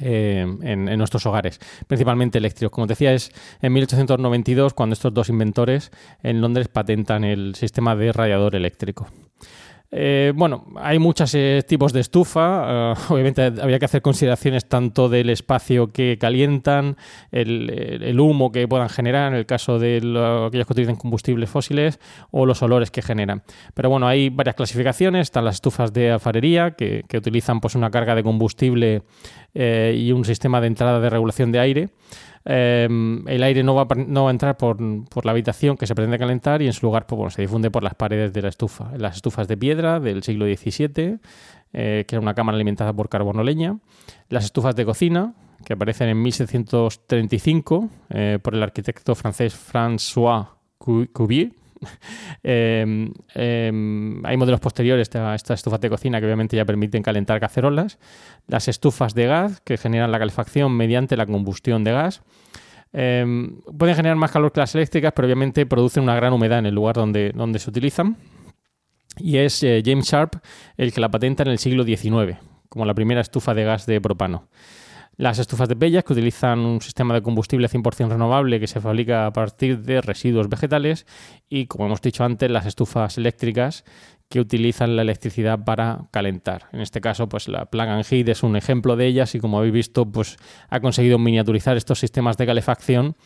Eh, 0.00 0.40
en, 0.62 0.88
en, 0.88 0.98
nuestros 0.98 1.24
hogares, 1.24 1.60
principalmente 1.86 2.38
eléctricos. 2.38 2.72
Como 2.72 2.88
decía, 2.88 3.12
es 3.12 3.30
en 3.62 3.72
1892 3.72 4.74
cuando 4.74 4.94
estos 4.94 5.14
dos 5.14 5.28
inventores 5.28 5.92
en 6.24 6.40
Londres 6.40 6.66
patentan 6.66 7.22
el 7.22 7.54
sistema 7.54 7.94
de 7.94 8.12
radiador 8.12 8.56
eléctrico. 8.56 9.06
Eh, 9.96 10.32
bueno, 10.34 10.64
hay 10.74 10.98
muchos 10.98 11.32
eh, 11.36 11.62
tipos 11.66 11.92
de 11.92 12.00
estufa. 12.00 12.64
Eh, 12.66 12.94
obviamente 13.10 13.44
habría 13.44 13.78
que 13.78 13.84
hacer 13.84 14.02
consideraciones 14.02 14.68
tanto 14.68 15.08
del 15.08 15.30
espacio 15.30 15.92
que 15.92 16.18
calientan, 16.18 16.96
el, 17.30 18.18
humo 18.18 18.50
que 18.50 18.66
puedan 18.66 18.88
generar 18.88 19.32
en 19.32 19.38
el 19.38 19.46
caso 19.46 19.78
de 19.78 19.98
aquellos 20.48 20.66
que 20.66 20.72
utilizan 20.72 20.96
combustibles 20.96 21.48
fósiles 21.48 22.00
o 22.32 22.44
los 22.44 22.60
olores 22.62 22.90
que 22.90 23.02
generan. 23.02 23.44
Pero 23.74 23.88
bueno, 23.88 24.08
hay 24.08 24.30
varias 24.30 24.56
clasificaciones. 24.56 25.22
Están 25.22 25.44
las 25.44 25.56
estufas 25.56 25.92
de 25.92 26.10
alfarería 26.10 26.72
que, 26.72 27.04
utilizan 27.16 27.60
pues, 27.60 27.76
una 27.76 27.90
carga 27.90 28.16
de 28.16 28.24
combustible 28.24 29.02
y 29.54 30.10
un 30.10 30.24
sistema 30.24 30.60
de 30.60 30.66
entrada 30.66 30.98
de 30.98 31.08
regulación 31.08 31.52
de 31.52 31.60
aire. 31.60 31.88
Em, 32.46 33.26
el 33.26 33.42
aire 33.42 33.62
no 33.62 33.74
va, 33.74 33.86
no 33.94 34.28
a 34.28 34.30
entrar 34.30 34.58
por, 34.58 34.80
la 34.80 35.30
habitación 35.30 35.76
que 35.76 35.86
se 35.86 35.94
pretende 35.94 36.18
calentar 36.18 36.60
y 36.60 36.66
en 36.66 36.74
su 36.74 36.84
lugar 36.84 37.06
pues, 37.06 37.34
se 37.34 37.42
difunde 37.42 37.70
por 37.70 37.82
las 37.82 37.94
paredes 37.94 38.32
de 38.32 38.42
la 38.42 38.48
estufa. 38.48 38.92
Las 38.96 39.16
estufas 39.16 39.48
de 39.48 39.56
piedra 39.56 39.98
del 40.00 40.22
siglo 40.22 40.44
XVII, 40.44 41.18
eh, 41.72 42.04
que 42.06 42.14
era 42.14 42.20
una 42.20 42.34
cámara 42.34 42.56
alimentada 42.56 42.92
por 42.92 43.08
carbono 43.08 43.42
leña. 43.42 43.78
Las 44.28 44.44
estufas 44.44 44.76
de 44.76 44.84
cocina, 44.84 45.34
que 45.64 45.72
aparecen 45.72 46.08
en 46.10 46.20
1735 46.20 47.88
eh, 48.10 48.38
por 48.42 48.54
el 48.54 48.62
arquitecto 48.62 49.14
francés 49.14 49.54
François 49.54 50.48
Cuvier. 50.78 51.52
Em, 52.46 53.12
em, 53.34 54.24
hay 54.26 54.36
modelos 54.36 54.60
posteriores 54.60 55.14
a 55.16 55.34
estas 55.34 55.60
estufas 55.60 55.80
de 55.80 55.88
cocina 55.88 56.20
que 56.20 56.26
obviamente 56.26 56.56
ya 56.56 56.64
permiten 56.64 57.02
calentar 57.02 57.40
cacerolas. 57.40 57.98
Las 58.46 58.68
estufas 58.68 59.14
de 59.14 59.26
gas 59.26 59.60
que 59.62 59.78
generan 59.78 60.12
la 60.12 60.18
calefacción 60.18 60.76
mediante 60.76 61.16
la 61.16 61.24
combustión 61.24 61.84
de 61.84 61.92
gas. 61.92 62.22
Em, 62.92 63.60
pueden 63.78 63.96
generar 63.96 64.16
más 64.16 64.30
calor 64.30 64.52
que 64.52 64.60
las 64.60 64.74
eléctricas, 64.74 65.12
pero 65.14 65.26
obviamente 65.26 65.64
producen 65.66 66.02
una 66.02 66.14
gran 66.14 66.32
humedad 66.32 66.58
en 66.58 66.66
el 66.66 66.74
lugar 66.74 66.94
donde, 66.94 67.32
donde 67.34 67.58
se 67.58 67.70
utilizan. 67.70 68.16
Y 69.16 69.38
es 69.38 69.62
eh, 69.62 69.82
James 69.84 70.06
Sharp 70.06 70.36
el 70.76 70.92
que 70.92 71.00
la 71.00 71.10
patenta 71.10 71.42
en 71.44 71.50
el 71.50 71.58
siglo 71.58 71.84
XIX, 71.84 72.38
como 72.68 72.84
la 72.84 72.94
primera 72.94 73.20
estufa 73.20 73.54
de 73.54 73.64
gas 73.64 73.86
de 73.86 74.00
propano. 74.00 74.48
Las 75.16 75.38
estufas 75.38 75.68
de 75.68 75.76
Bellas, 75.76 76.04
que 76.04 76.12
utilizan 76.12 76.60
un 76.60 76.80
sistema 76.80 77.14
de 77.14 77.22
combustible 77.22 77.68
100% 77.68 78.08
renovable 78.08 78.58
que 78.58 78.66
se 78.66 78.80
fabrica 78.80 79.26
a 79.26 79.32
partir 79.32 79.80
de 79.80 80.00
residuos 80.00 80.48
vegetales. 80.48 81.06
Y, 81.48 81.66
como 81.66 81.86
hemos 81.86 82.02
dicho 82.02 82.24
antes, 82.24 82.50
las 82.50 82.66
estufas 82.66 83.16
eléctricas 83.18 83.84
que 84.28 84.40
utilizan 84.40 84.96
la 84.96 85.02
electricidad 85.02 85.64
para 85.64 86.08
calentar. 86.10 86.64
En 86.72 86.80
este 86.80 87.00
caso, 87.00 87.28
pues 87.28 87.46
la 87.46 87.66
Plug 87.66 87.86
and 87.86 88.04
Heat 88.04 88.28
es 88.28 88.42
un 88.42 88.56
ejemplo 88.56 88.96
de 88.96 89.06
ellas 89.06 89.34
y 89.34 89.40
como 89.40 89.58
habéis 89.58 89.74
visto, 89.74 90.10
pues 90.10 90.36
ha 90.70 90.80
conseguido 90.80 91.18
miniaturizar 91.18 91.76
estos 91.76 92.00
sistemas 92.00 92.36
de 92.36 92.46
calefacción 92.46 93.16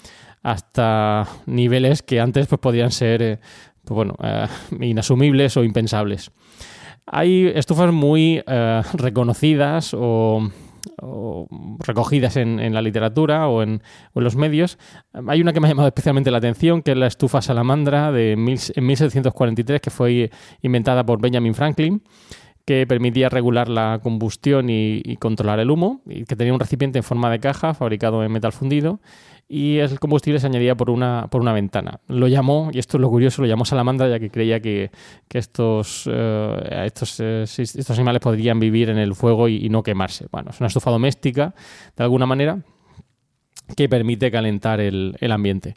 hasta 0.43 1.27
niveles 1.47 2.03
que 2.03 2.21
antes 2.21 2.47
pues, 2.47 2.61
podían 2.61 2.91
ser 2.91 3.23
eh, 3.23 3.39
pues, 3.85 3.95
bueno, 3.95 4.17
eh, 4.23 4.47
inasumibles 4.81 5.57
o 5.57 5.65
impensables. 5.65 6.31
Hay 7.07 7.47
estufas 7.55 7.91
muy 7.93 8.43
eh, 8.47 8.83
reconocidas 8.93 9.95
o, 9.95 10.51
recogidas 11.81 12.37
en, 12.37 12.75
la 12.75 12.83
literatura 12.83 13.49
o 13.49 13.63
en, 13.63 13.83
los 14.15 14.37
medios. 14.37 14.79
Hay 15.27 15.41
una 15.41 15.53
que 15.53 15.61
me 15.61 15.69
ha 15.69 15.71
llamado 15.71 15.89
especialmente 15.89 16.31
la 16.31 16.39
atención, 16.39 16.83
que 16.83 16.93
es 16.93 16.97
la 16.97 17.07
estufa 17.07 17.43
salamandra 17.43 18.13
de 18.13 18.33
en 18.33 18.87
1743, 18.87 19.81
que 19.81 19.91
fue 19.91 20.31
inventada 20.63 21.05
por 21.05 21.21
Benjamin 21.21 21.55
Franklin 21.55 22.03
que 22.69 22.87
permitía 22.87 23.31
regular 23.31 23.71
la 23.71 23.99
combustión 24.03 24.69
y, 24.69 25.01
y, 25.03 25.17
controlar 25.17 25.59
el 25.59 25.71
humo, 25.71 26.03
y 26.05 26.25
que 26.25 26.37
tenía 26.37 26.53
un 26.53 26.61
recipiente 26.61 26.99
en 26.99 27.03
forma 27.03 27.31
de 27.31 27.39
caja 27.41 27.73
fabricado 27.73 28.23
en 28.23 28.31
metal 28.31 28.53
fundido 28.53 29.01
y 29.49 29.79
el 29.79 29.99
combustible 29.99 30.39
se 30.39 30.47
añadía 30.47 30.75
por 30.75 30.91
una, 30.91 31.27
por 31.31 31.41
una 31.41 31.55
ventana. 31.55 32.01
Lo 32.09 32.29
llamó, 32.29 32.69
y 32.71 32.79
esto 32.79 32.99
es 32.99 33.01
lo 33.01 33.09
curioso, 33.09 33.41
lo 33.41 33.49
llamó 33.49 33.65
salamandra 33.65 34.07
ya 34.07 34.19
que 34.21 34.29
creía 34.29 34.61
que, 34.61 34.91
estos, 35.31 36.09
eh, 36.13 36.83
estos, 36.85 37.19
eh, 37.21 37.45
estos, 37.45 37.91
animales 37.91 38.21
podrían 38.21 38.61
vivir 38.61 38.91
en 38.91 38.99
el 38.99 39.15
fuego 39.15 39.49
y, 39.49 39.67
no 39.71 39.83
quemarse. 39.83 40.27
Bueno, 40.31 40.51
es 40.51 40.61
una 40.61 40.67
estufa 40.67 40.91
doméstica, 40.91 41.55
de 41.97 42.05
alguna 42.05 42.27
manera, 42.27 42.59
que 43.77 43.89
permite 43.89 44.31
calentar 44.31 44.81
el, 44.81 45.17
ambiente. 45.31 45.75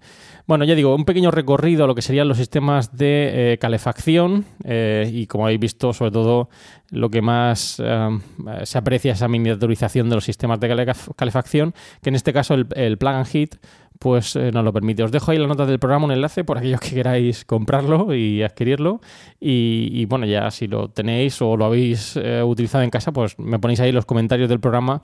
Bueno, 0.48 0.64
ya 0.64 0.76
digo, 0.76 0.96
un 0.96 1.06
pequeño 1.06 1.32
recorrido 1.32 1.84
a 1.84 1.88
lo 1.88 1.96
que 1.96 2.02
serían 2.02 2.28
los 2.28 2.38
sistemas 2.38 2.96
de 2.96 3.54
eh, 3.54 3.58
calefacción 3.58 4.46
y 4.64 5.28
como 5.28 5.46
habéis 5.46 5.60
visto, 5.60 5.94
sobre 5.94 6.12
todo 6.12 6.50
lo 6.90 7.10
que 7.10 7.22
más 7.22 7.82
se 8.64 8.78
aprecia 8.78 9.12
es 9.12 9.20
esa 9.20 9.28
miniaturización 9.28 10.10
de 10.10 10.16
los 10.16 10.24
sistemas 10.24 10.60
de 10.60 10.94
calefacción, 11.16 11.74
que 12.02 12.10
en 12.10 12.16
este 12.16 12.34
caso 12.34 12.54
el, 12.54 12.68
el 12.76 12.98
Plug 12.98 13.14
and 13.14 13.28
Heat 13.28 13.56
pues 14.02 14.36
eh, 14.36 14.52
nos 14.52 14.66
lo 14.66 14.74
permite. 14.74 15.04
Os 15.04 15.12
dejo 15.12 15.30
ahí 15.30 15.38
en 15.38 15.44
la 15.44 15.48
nota 15.48 15.68
del 15.68 15.78
programa 15.78 16.06
un 16.06 16.12
enlace 16.12 16.44
por 16.44 16.58
aquellos 16.58 16.80
que 16.80 16.96
queráis 16.96 17.46
comprarlo 17.46 18.16
y 18.16 18.42
adquirirlo. 18.42 19.00
Y, 19.40 20.06
bueno, 20.06 20.26
ya 20.26 20.50
si 20.50 20.66
lo 20.66 20.90
tenéis 20.90 21.40
o 21.44 21.56
lo 21.56 21.66
habéis 21.66 22.18
eh, 22.18 22.42
utilizado 22.42 22.84
en 22.84 22.90
casa, 22.90 23.12
pues 23.12 23.38
me 23.38 23.60
ponéis 23.60 23.80
ahí 23.80 23.92
los 23.92 24.06
comentarios 24.06 24.50
del 24.50 24.60
programa 24.60 25.04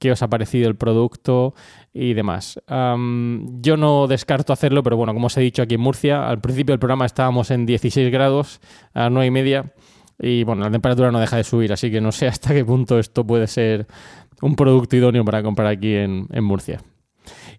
qué 0.00 0.10
os 0.10 0.20
ha 0.22 0.28
parecido 0.28 0.68
el 0.68 0.74
producto 0.74 1.54
y 1.94 2.14
demás. 2.14 2.60
yo 2.66 3.76
no 3.76 4.08
descarto 4.08 4.52
hacerlo, 4.52 4.82
pero 4.82 4.96
bueno, 4.96 5.14
como 5.14 5.28
os 5.28 5.36
he 5.36 5.40
dicho 5.40 5.62
aquí 5.62 5.76
en 5.76 5.80
Murcia, 5.80 6.28
al 6.28 6.40
principio 6.40 6.72
del 6.72 6.80
programa 6.80 7.06
estábamos 7.06 7.52
en 7.52 7.64
16 7.64 8.10
grados 8.10 8.60
a 8.92 9.08
9 9.08 9.26
y 9.26 9.30
media. 9.30 9.72
Y 10.18 10.42
bueno, 10.42 10.64
la 10.64 10.70
temperatura 10.72 11.12
no 11.12 11.20
deja 11.20 11.36
de 11.36 11.44
subir, 11.44 11.72
así 11.72 11.92
que 11.92 12.00
no 12.00 12.10
sé 12.10 12.26
hasta 12.26 12.52
qué 12.52 12.64
punto 12.64 12.98
esto 12.98 13.24
puede 13.24 13.46
ser 13.46 13.86
un 14.40 14.56
producto 14.56 14.96
idóneo 14.96 15.24
para 15.24 15.44
comprar 15.44 15.68
aquí 15.68 15.94
en 15.94 16.26
Murcia. 16.42 16.80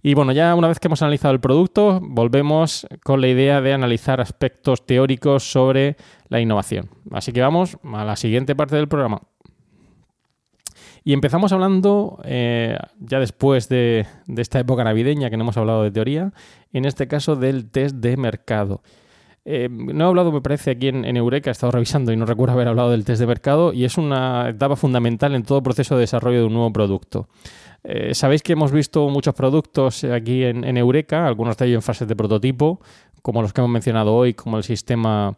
Y 0.05 0.15
bueno, 0.15 0.33
ya 0.33 0.53
una 0.53 0.67
vez 0.67 0.81
que 0.81 0.89
hemos 0.89 1.01
analizado 1.01 1.33
el 1.33 1.39
producto, 1.39 2.01
volvemos 2.03 2.85
con 3.03 3.21
la 3.21 3.29
idea 3.29 3.61
de 3.61 3.71
analizar 3.71 4.19
aspectos 4.19 4.85
teóricos 4.85 5.49
sobre 5.49 5.95
la 6.27 6.41
innovación. 6.41 6.89
Así 7.11 7.31
que 7.31 7.39
vamos 7.39 7.77
a 7.85 8.03
la 8.03 8.17
siguiente 8.17 8.53
parte 8.53 8.75
del 8.75 8.89
programa. 8.89 9.21
Y 11.05 11.13
empezamos 11.13 11.53
hablando, 11.53 12.19
eh, 12.25 12.77
ya 12.99 13.19
después 13.19 13.69
de, 13.69 14.05
esta 14.35 14.59
época 14.59 14.83
navideña 14.83 15.29
que 15.29 15.37
no 15.37 15.43
hemos 15.43 15.55
hablado 15.55 15.83
de 15.83 15.91
teoría, 15.91 16.33
en 16.73 16.83
este 16.83 17.07
caso 17.07 17.37
del 17.37 17.71
test 17.71 17.95
de 17.95 18.17
mercado. 18.17 18.81
Eh, 19.45 19.69
no 19.69 20.03
he 20.03 20.07
hablado, 20.07 20.33
me 20.33 20.41
parece, 20.41 20.71
aquí 20.71 20.89
en, 20.89 21.05
en, 21.05 21.15
Eureka, 21.15 21.49
he 21.49 21.51
estado 21.51 21.71
revisando 21.71 22.11
y 22.11 22.17
no 22.17 22.25
recuerdo 22.25 22.55
haber 22.55 22.67
hablado 22.67 22.91
del 22.91 23.05
test 23.05 23.21
de 23.21 23.27
mercado 23.27 23.71
y 23.71 23.85
es 23.85 23.97
una 23.97 24.49
etapa 24.49 24.75
fundamental 24.75 25.33
en 25.33 25.43
todo 25.43 25.63
proceso 25.63 25.95
de 25.95 26.01
desarrollo 26.01 26.39
de 26.39 26.45
un 26.45 26.53
nuevo 26.53 26.73
producto. 26.73 27.29
Eh, 27.83 28.13
sabéis 28.15 28.41
que 28.41 28.53
hemos 28.53 28.71
visto 28.71 29.09
muchos 29.09 29.33
productos 29.33 30.03
aquí 30.05 30.43
en, 30.43 30.77
Eureka, 30.77 31.27
algunos 31.27 31.57
de 31.57 31.65
ellos 31.65 31.77
en 31.77 31.81
fases 31.81 32.07
de 32.07 32.15
prototipo, 32.15 32.79
como 33.21 33.41
los 33.41 33.51
que 33.53 33.61
hemos 33.61 33.71
mencionado 33.71 34.13
hoy, 34.13 34.33
como 34.33 34.57
el 34.57 34.63
sistema 34.63 35.37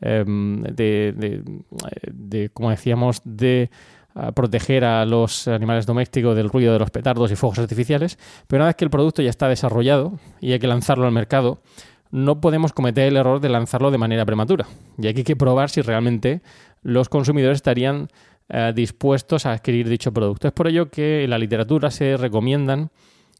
em, 0.00 0.62
de, 0.62 2.50
como 2.52 2.70
decíamos, 2.70 3.22
de 3.24 3.70
ah, 4.14 4.32
proteger 4.32 4.84
a 4.84 5.04
los 5.06 5.48
animales 5.48 5.86
domésticos 5.86 6.36
del 6.36 6.50
ruido 6.50 6.72
de 6.72 6.78
los 6.78 6.90
petardos 6.90 7.30
y 7.30 7.36
fuegos 7.36 7.58
artificiales, 7.58 8.18
pero 8.46 8.62
una 8.62 8.66
vez 8.66 8.76
que 8.76 8.84
el 8.84 8.90
producto 8.90 9.22
ya 9.22 9.30
está 9.30 9.48
desarrollado 9.48 10.18
y 10.40 10.52
hay 10.52 10.58
que 10.58 10.66
lanzarlo 10.66 11.06
al 11.06 11.12
mercado, 11.12 11.60
no 12.10 12.40
podemos 12.40 12.72
cometer 12.72 13.08
el 13.08 13.16
error 13.16 13.40
de 13.40 13.48
lanzarlo 13.48 13.90
de 13.90 13.98
manera 13.98 14.24
prematura. 14.24 14.66
Y 14.98 15.08
aquí 15.08 15.20
hay 15.20 15.24
que 15.24 15.36
probar 15.36 15.70
si 15.70 15.82
realmente 15.82 16.40
los 16.82 17.08
consumidores 17.08 17.56
estarían 17.56 18.08
eh, 18.48 18.72
dispuestos 18.74 19.46
a 19.46 19.52
adquirir 19.52 19.88
dicho 19.88 20.12
producto. 20.12 20.48
Es 20.48 20.54
por 20.54 20.68
ello 20.68 20.88
que 20.90 21.24
en 21.24 21.30
la 21.30 21.38
literatura 21.38 21.90
se 21.90 22.16
recomiendan 22.16 22.90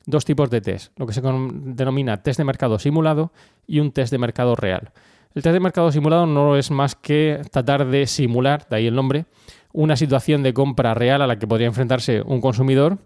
dos 0.06 0.24
tipos 0.24 0.50
de 0.50 0.60
test, 0.60 0.92
lo 0.98 1.06
que 1.06 1.12
se 1.12 1.20
denomina 1.22 2.22
test 2.22 2.38
de 2.38 2.44
mercado 2.44 2.78
simulado 2.78 3.32
y 3.66 3.80
un 3.80 3.92
test 3.92 4.10
de 4.12 4.18
mercado 4.18 4.54
real. 4.54 4.92
El 5.34 5.42
test 5.42 5.52
de 5.52 5.60
mercado 5.60 5.92
simulado 5.92 6.26
no 6.26 6.56
es 6.56 6.70
más 6.70 6.94
que 6.94 7.42
tratar 7.50 7.86
de 7.86 8.06
simular, 8.06 8.66
de 8.68 8.76
ahí 8.76 8.86
el 8.86 8.94
nombre, 8.94 9.26
una 9.72 9.96
situación 9.96 10.42
de 10.42 10.54
compra 10.54 10.94
real 10.94 11.20
a 11.20 11.26
la 11.26 11.38
que 11.38 11.46
podría 11.46 11.66
enfrentarse 11.66 12.22
un 12.22 12.40
consumidor 12.40 12.98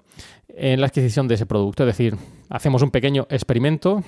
en 0.49 0.81
la 0.81 0.87
adquisición 0.87 1.27
de 1.27 1.35
ese 1.35 1.47
producto. 1.47 1.83
Es 1.83 1.89
decir, 1.89 2.17
hacemos 2.49 2.83
un 2.83 2.91
pequeño 2.91 3.27
experimento 3.31 4.05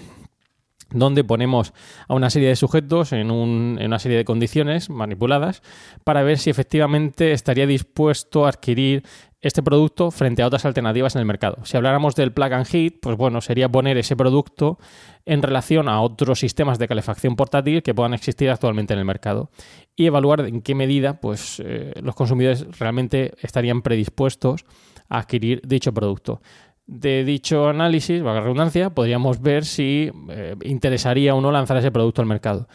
donde 0.92 1.24
ponemos 1.24 1.72
a 2.08 2.14
una 2.14 2.30
serie 2.30 2.48
de 2.48 2.56
sujetos 2.56 3.12
en, 3.12 3.30
una 3.30 3.98
serie 3.98 4.18
de 4.18 4.24
condiciones 4.24 4.90
manipuladas 4.90 5.62
para 6.04 6.22
ver 6.22 6.38
si 6.38 6.50
efectivamente 6.50 7.32
estaría 7.32 7.66
dispuesto 7.66 8.46
a 8.46 8.50
adquirir 8.50 9.02
este 9.40 9.62
producto 9.62 10.12
frente 10.12 10.42
a 10.42 10.46
otras 10.46 10.64
alternativas 10.64 11.16
en 11.16 11.20
el 11.20 11.26
mercado. 11.26 11.64
Si 11.64 11.76
habláramos 11.76 12.14
del 12.14 12.32
plug 12.32 12.52
and 12.52 12.66
heat, 12.66 12.94
pues 13.02 13.16
bueno, 13.16 13.40
sería 13.40 13.68
poner 13.68 13.98
ese 13.98 14.14
producto 14.14 14.78
en 15.26 15.42
relación 15.42 15.88
a 15.88 16.00
otros 16.00 16.38
sistemas 16.38 16.78
de 16.78 16.86
calefacción 16.86 17.34
portátil 17.34 17.82
que 17.82 17.92
puedan 17.92 18.14
existir 18.14 18.50
actualmente 18.50 18.92
en 18.94 19.00
el 19.00 19.04
mercado 19.04 19.50
y 19.96 20.06
evaluar 20.06 20.40
en 20.42 20.62
qué 20.62 20.76
medida 20.76 21.20
pues, 21.20 21.60
eh, 21.64 21.92
los 22.02 22.14
consumidores 22.14 22.66
realmente 22.78 23.34
estarían 23.42 23.82
predispuestos 23.82 24.64
a 25.08 25.18
adquirir 25.18 25.60
dicho 25.64 25.92
producto 25.92 26.40
de 26.86 27.24
dicho 27.24 27.68
análisis, 27.68 28.22
valga 28.22 28.40
redundancia, 28.40 28.90
podríamos 28.90 29.40
ver 29.40 29.64
si 29.64 30.10
eh, 30.28 30.56
interesaría 30.64 31.34
o 31.34 31.40
no 31.40 31.52
lanzar 31.52 31.76
ese 31.76 31.90
producto 31.90 32.22
al 32.22 32.26
mercado. 32.26 32.68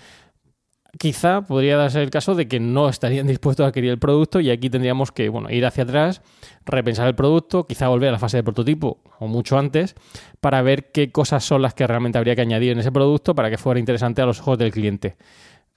Quizá 0.97 1.41
podría 1.41 1.77
darse 1.77 2.01
el 2.01 2.09
caso 2.09 2.33
de 2.33 2.47
que 2.47 2.59
no 2.59 2.89
estarían 2.89 3.27
dispuestos 3.27 3.65
a 3.65 3.67
adquirir 3.67 3.91
el 3.91 3.99
producto 3.99 4.39
y 4.39 4.49
aquí 4.49 4.69
tendríamos 4.69 5.11
que 5.11 5.29
bueno, 5.29 5.49
ir 5.51 5.65
hacia 5.65 5.83
atrás, 5.83 6.21
repensar 6.65 7.07
el 7.07 7.15
producto, 7.15 7.67
quizá 7.67 7.87
volver 7.89 8.09
a 8.09 8.13
la 8.13 8.19
fase 8.19 8.37
de 8.37 8.43
prototipo 8.43 8.99
o 9.19 9.27
mucho 9.27 9.57
antes 9.57 9.95
para 10.41 10.61
ver 10.61 10.91
qué 10.91 11.11
cosas 11.11 11.43
son 11.43 11.61
las 11.61 11.73
que 11.73 11.85
realmente 11.85 12.17
habría 12.17 12.35
que 12.35 12.41
añadir 12.41 12.71
en 12.71 12.79
ese 12.79 12.91
producto 12.91 13.35
para 13.35 13.49
que 13.49 13.57
fuera 13.57 13.79
interesante 13.79 14.21
a 14.21 14.25
los 14.25 14.39
ojos 14.39 14.57
del 14.57 14.71
cliente. 14.71 15.17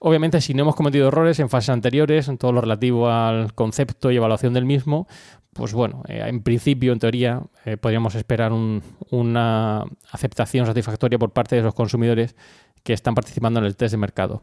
Obviamente, 0.03 0.41
si 0.41 0.55
no 0.55 0.63
hemos 0.63 0.75
cometido 0.75 1.09
errores 1.09 1.39
en 1.39 1.47
fases 1.47 1.69
anteriores, 1.69 2.27
en 2.27 2.39
todo 2.39 2.51
lo 2.51 2.61
relativo 2.61 3.07
al 3.07 3.53
concepto 3.53 4.09
y 4.09 4.15
evaluación 4.15 4.51
del 4.51 4.65
mismo, 4.65 5.07
pues 5.53 5.73
bueno, 5.73 6.01
eh, 6.07 6.23
en 6.25 6.41
principio, 6.41 6.91
en 6.91 6.97
teoría, 6.97 7.43
eh, 7.65 7.77
podríamos 7.77 8.15
esperar 8.15 8.51
una 8.51 9.85
aceptación 10.11 10.65
satisfactoria 10.65 11.19
por 11.19 11.29
parte 11.33 11.55
de 11.55 11.61
los 11.61 11.75
consumidores 11.75 12.35
que 12.81 12.93
están 12.93 13.13
participando 13.13 13.59
en 13.59 13.67
el 13.67 13.75
test 13.75 13.91
de 13.91 13.97
mercado. 13.97 14.41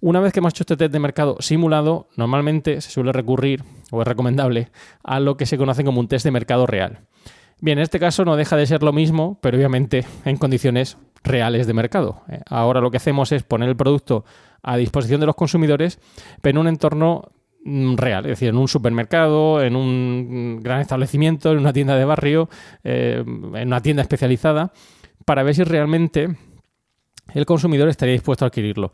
Una 0.00 0.20
vez 0.20 0.32
que 0.32 0.38
hemos 0.38 0.52
hecho 0.52 0.62
este 0.62 0.76
test 0.76 0.92
de 0.92 1.00
mercado 1.00 1.36
simulado, 1.40 2.06
normalmente 2.16 2.80
se 2.80 2.92
suele 2.92 3.10
recurrir, 3.10 3.64
o 3.90 4.02
es 4.02 4.06
recomendable, 4.06 4.70
a 5.02 5.18
lo 5.18 5.36
que 5.36 5.46
se 5.46 5.58
conoce 5.58 5.82
como 5.82 5.98
un 5.98 6.06
test 6.06 6.24
de 6.24 6.30
mercado 6.30 6.64
real. 6.64 7.00
Bien, 7.60 7.78
en 7.78 7.82
este 7.82 7.98
caso 7.98 8.24
no 8.24 8.36
deja 8.36 8.56
de 8.56 8.66
ser 8.66 8.84
lo 8.84 8.92
mismo, 8.92 9.40
pero 9.40 9.56
obviamente 9.56 10.04
en 10.24 10.36
condiciones 10.36 10.96
reales 11.24 11.66
de 11.66 11.74
mercado. 11.74 12.22
Eh, 12.28 12.40
ahora 12.48 12.80
lo 12.80 12.92
que 12.92 12.98
hacemos 12.98 13.32
es 13.32 13.42
poner 13.42 13.68
el 13.68 13.76
producto 13.76 14.24
a 14.62 14.76
disposición 14.76 15.20
de 15.20 15.26
los 15.26 15.36
consumidores, 15.36 15.98
pero 16.40 16.52
en 16.52 16.58
un 16.58 16.68
entorno 16.68 17.22
mm, 17.64 17.96
real, 17.96 18.24
es 18.26 18.30
decir, 18.30 18.48
en 18.48 18.56
un 18.56 18.68
supermercado, 18.68 19.62
en 19.62 19.76
un 19.76 20.60
gran 20.62 20.80
establecimiento, 20.80 21.52
en 21.52 21.58
una 21.58 21.72
tienda 21.72 21.96
de 21.96 22.04
barrio, 22.04 22.48
eh, 22.84 23.22
en 23.26 23.68
una 23.68 23.80
tienda 23.80 24.02
especializada, 24.02 24.72
para 25.24 25.42
ver 25.42 25.54
si 25.54 25.64
realmente 25.64 26.28
el 27.34 27.46
consumidor 27.46 27.88
estaría 27.88 28.14
dispuesto 28.14 28.44
a 28.44 28.48
adquirirlo. 28.48 28.90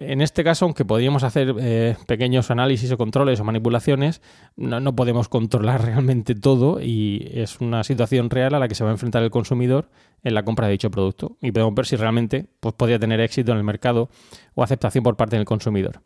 En 0.00 0.22
este 0.22 0.42
caso, 0.42 0.64
aunque 0.64 0.86
podríamos 0.86 1.24
hacer 1.24 1.54
eh, 1.60 1.94
pequeños 2.06 2.50
análisis 2.50 2.90
o 2.90 2.96
controles 2.96 3.38
o 3.38 3.44
manipulaciones, 3.44 4.22
no, 4.56 4.96
podemos 4.96 5.28
controlar 5.28 5.84
realmente 5.84 6.34
todo 6.34 6.80
y 6.80 7.30
es 7.34 7.60
una 7.60 7.84
situación 7.84 8.30
real 8.30 8.54
a 8.54 8.58
la 8.58 8.66
que 8.66 8.74
se 8.74 8.82
va 8.82 8.88
a 8.88 8.94
enfrentar 8.94 9.22
el 9.22 9.30
consumidor 9.30 9.90
en 10.24 10.32
la 10.32 10.42
compra 10.42 10.66
de 10.66 10.72
dicho 10.72 10.90
producto. 10.90 11.36
Y 11.42 11.52
podemos 11.52 11.74
ver 11.74 11.84
si 11.84 11.96
realmente 11.96 12.46
pues, 12.60 12.74
podría 12.74 12.98
tener 12.98 13.20
éxito 13.20 13.52
en 13.52 13.58
el 13.58 13.64
mercado 13.64 14.08
o 14.54 14.62
aceptación 14.62 15.04
por 15.04 15.18
parte 15.18 15.36
del 15.36 15.44
consumidor. 15.44 16.00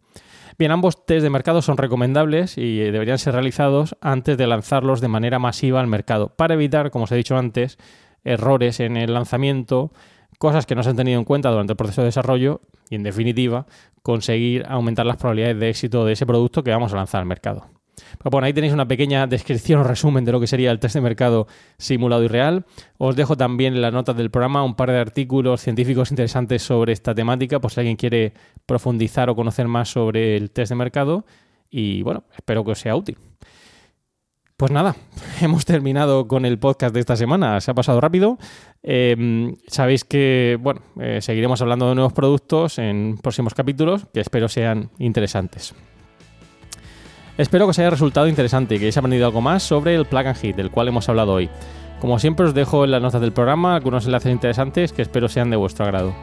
Bien, 0.59 0.73
ambos 0.73 1.07
test 1.07 1.23
de 1.23 1.31
mercado 1.31 1.63
son 1.63 1.77
recomendables 1.77 2.59
y 2.59 2.79
deberían 2.79 3.19
ser 3.19 3.35
realizados 3.35 3.97
antes 4.01 4.37
de 4.37 4.49
lanzarlos 4.49 5.01
de 5.01 5.09
manera 5.09 5.39
masiva 5.39 5.81
al 5.81 5.87
mercado, 5.87 6.35
para 6.35 6.55
evitar, 6.55 6.91
como 6.91 7.05
os 7.05 7.13
he 7.13 7.17
dicho 7.17 7.37
antes, 7.37 7.79
errores 8.25 8.81
en 8.81 8.97
el 8.97 9.15
lanzamiento, 9.15 9.93
cosas 10.39 10.67
que 10.67 10.75
no 10.75 10.83
se 10.83 10.91
han 10.91 10.97
tenido 10.97 11.19
en 11.19 11.25
cuenta 11.25 11.51
durante 11.51 11.73
el 11.73 11.77
proceso 11.77 12.03
de 12.03 12.07
desarrollo 12.07 12.61
y, 12.91 12.97
en 12.97 13.03
definitiva, 13.03 13.67
conseguir 14.03 14.65
aumentar 14.69 15.07
las 15.07 15.17
probabilidades 15.17 15.59
de 15.59 15.69
éxito 15.71 16.05
de 16.05 16.13
ese 16.13 16.27
producto 16.27 16.63
que 16.63 16.71
vamos 16.71 16.93
a 16.93 16.97
lanzar 16.97 17.21
al 17.21 17.27
mercado. 17.27 17.67
Pues 18.19 18.31
bueno, 18.31 18.47
ahí 18.47 18.53
tenéis 18.53 18.73
una 18.73 18.89
pequeña 18.89 19.27
descripción 19.27 19.81
o 19.81 19.85
resumen 19.85 20.25
de 20.25 20.33
lo 20.33 20.41
que 20.41 20.47
sería 20.47 20.71
el 20.71 20.79
test 20.79 20.95
de 20.97 21.01
mercado 21.01 21.47
simulado 21.79 22.23
y 22.25 22.29
real. 22.29 22.65
Os 22.99 23.17
dejo 23.17 23.37
también 23.37 23.75
en 23.75 23.83
las 23.83 23.93
notas 23.93 24.17
del 24.17 24.31
programa 24.31 24.65
un 24.65 24.75
par 24.75 24.91
de 24.91 24.99
artículos 24.99 25.61
científicos 25.61 26.11
interesantes 26.11 26.63
sobre 26.63 26.93
esta 26.93 27.15
temática, 27.15 27.61
por 27.61 27.71
si 27.71 27.81
alguien 27.81 27.97
quiere 27.97 28.35
profundizar 28.67 29.31
o 29.31 29.37
conocer 29.37 29.69
más 29.69 29.91
sobre 29.91 30.37
el 30.37 30.51
test 30.51 30.71
de 30.71 30.77
mercado. 30.77 31.25
Y 31.71 32.03
bueno, 32.03 32.25
espero 32.37 32.65
que 32.65 32.73
os 32.73 32.79
sea 32.79 32.97
útil. 32.97 33.17
Pues 34.57 34.71
nada, 34.71 34.95
hemos 35.41 35.65
terminado 35.65 36.29
con 36.29 36.45
el 36.45 36.61
podcast 36.61 36.95
de 36.95 37.01
esta 37.01 37.17
semana. 37.17 37.61
Se 37.61 37.73
ha 37.73 37.75
pasado 37.75 38.01
rápido. 38.01 38.39
Eh, 38.85 39.53
sabéis 39.67 40.05
que, 40.05 40.57
bueno, 40.61 40.81
eh, 41.01 41.19
seguiremos 41.21 41.61
hablando 41.61 41.89
de 41.89 41.97
nuevos 41.97 42.13
productos 42.13 42.79
en 42.79 43.19
próximos 43.21 43.53
capítulos 43.53 44.07
que 44.15 44.21
espero 44.21 44.49
sean 44.49 44.91
interesantes. 45.01 45.75
Espero 47.37 47.67
que 47.67 47.71
os 47.71 47.79
haya 47.81 47.91
resultado 47.91 48.29
interesante 48.29 48.77
y 48.77 48.79
que 48.79 48.85
hayáis 48.85 48.97
aprendido 48.97 49.27
algo 49.27 49.41
más 49.41 49.65
sobre 49.65 49.97
el 49.97 50.07
plug 50.07 50.29
and 50.29 50.37
hit 50.37 50.55
del 50.55 50.71
cual 50.71 50.87
hemos 50.87 51.09
hablado 51.09 51.33
hoy. 51.33 51.51
Como 52.01 52.21
siempre 52.21 52.47
os 52.47 52.55
dejo 52.55 52.85
en 52.85 52.93
las 52.93 53.03
notas 53.03 53.21
del 53.21 53.33
programa 53.33 53.75
algunos 53.75 54.07
enlaces 54.07 54.31
interesantes 54.31 54.93
que 54.93 55.03
espero 55.03 55.29
sean 55.29 55.51
de 55.51 55.57
vuestro 55.57 55.85
agrado. 55.85 56.15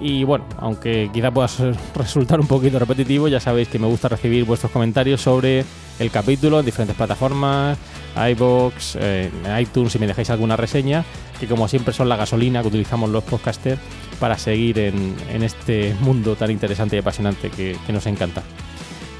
Y 0.00 0.24
bueno, 0.24 0.46
aunque 0.58 1.10
quizá 1.12 1.30
pueda 1.30 1.48
resultar 1.94 2.40
un 2.40 2.48
poquito 2.48 2.80
repetitivo, 2.80 3.28
ya 3.28 3.38
sabéis 3.38 3.68
que 3.68 3.78
me 3.78 3.86
gusta 3.86 4.08
recibir 4.08 4.44
vuestros 4.44 4.72
comentarios 4.72 5.20
sobre 5.20 5.64
el 5.98 6.10
capítulo 6.10 6.60
en 6.60 6.66
diferentes 6.66 6.96
plataformas, 6.96 7.78
iBox, 8.16 8.96
eh, 9.00 9.30
iTunes, 9.60 9.92
si 9.92 9.98
me 9.98 10.06
dejáis 10.06 10.30
alguna 10.30 10.56
reseña, 10.56 11.04
que 11.38 11.46
como 11.46 11.68
siempre 11.68 11.92
son 11.92 12.08
la 12.08 12.16
gasolina 12.16 12.62
que 12.62 12.68
utilizamos 12.68 13.10
los 13.10 13.24
podcasters 13.24 13.80
para 14.18 14.36
seguir 14.38 14.78
en, 14.78 15.42
este 15.42 15.94
mundo 16.00 16.36
tan 16.36 16.50
interesante 16.50 16.96
y 16.96 16.98
apasionante 16.98 17.50
que, 17.50 17.76
nos 17.88 18.06
encanta. 18.06 18.42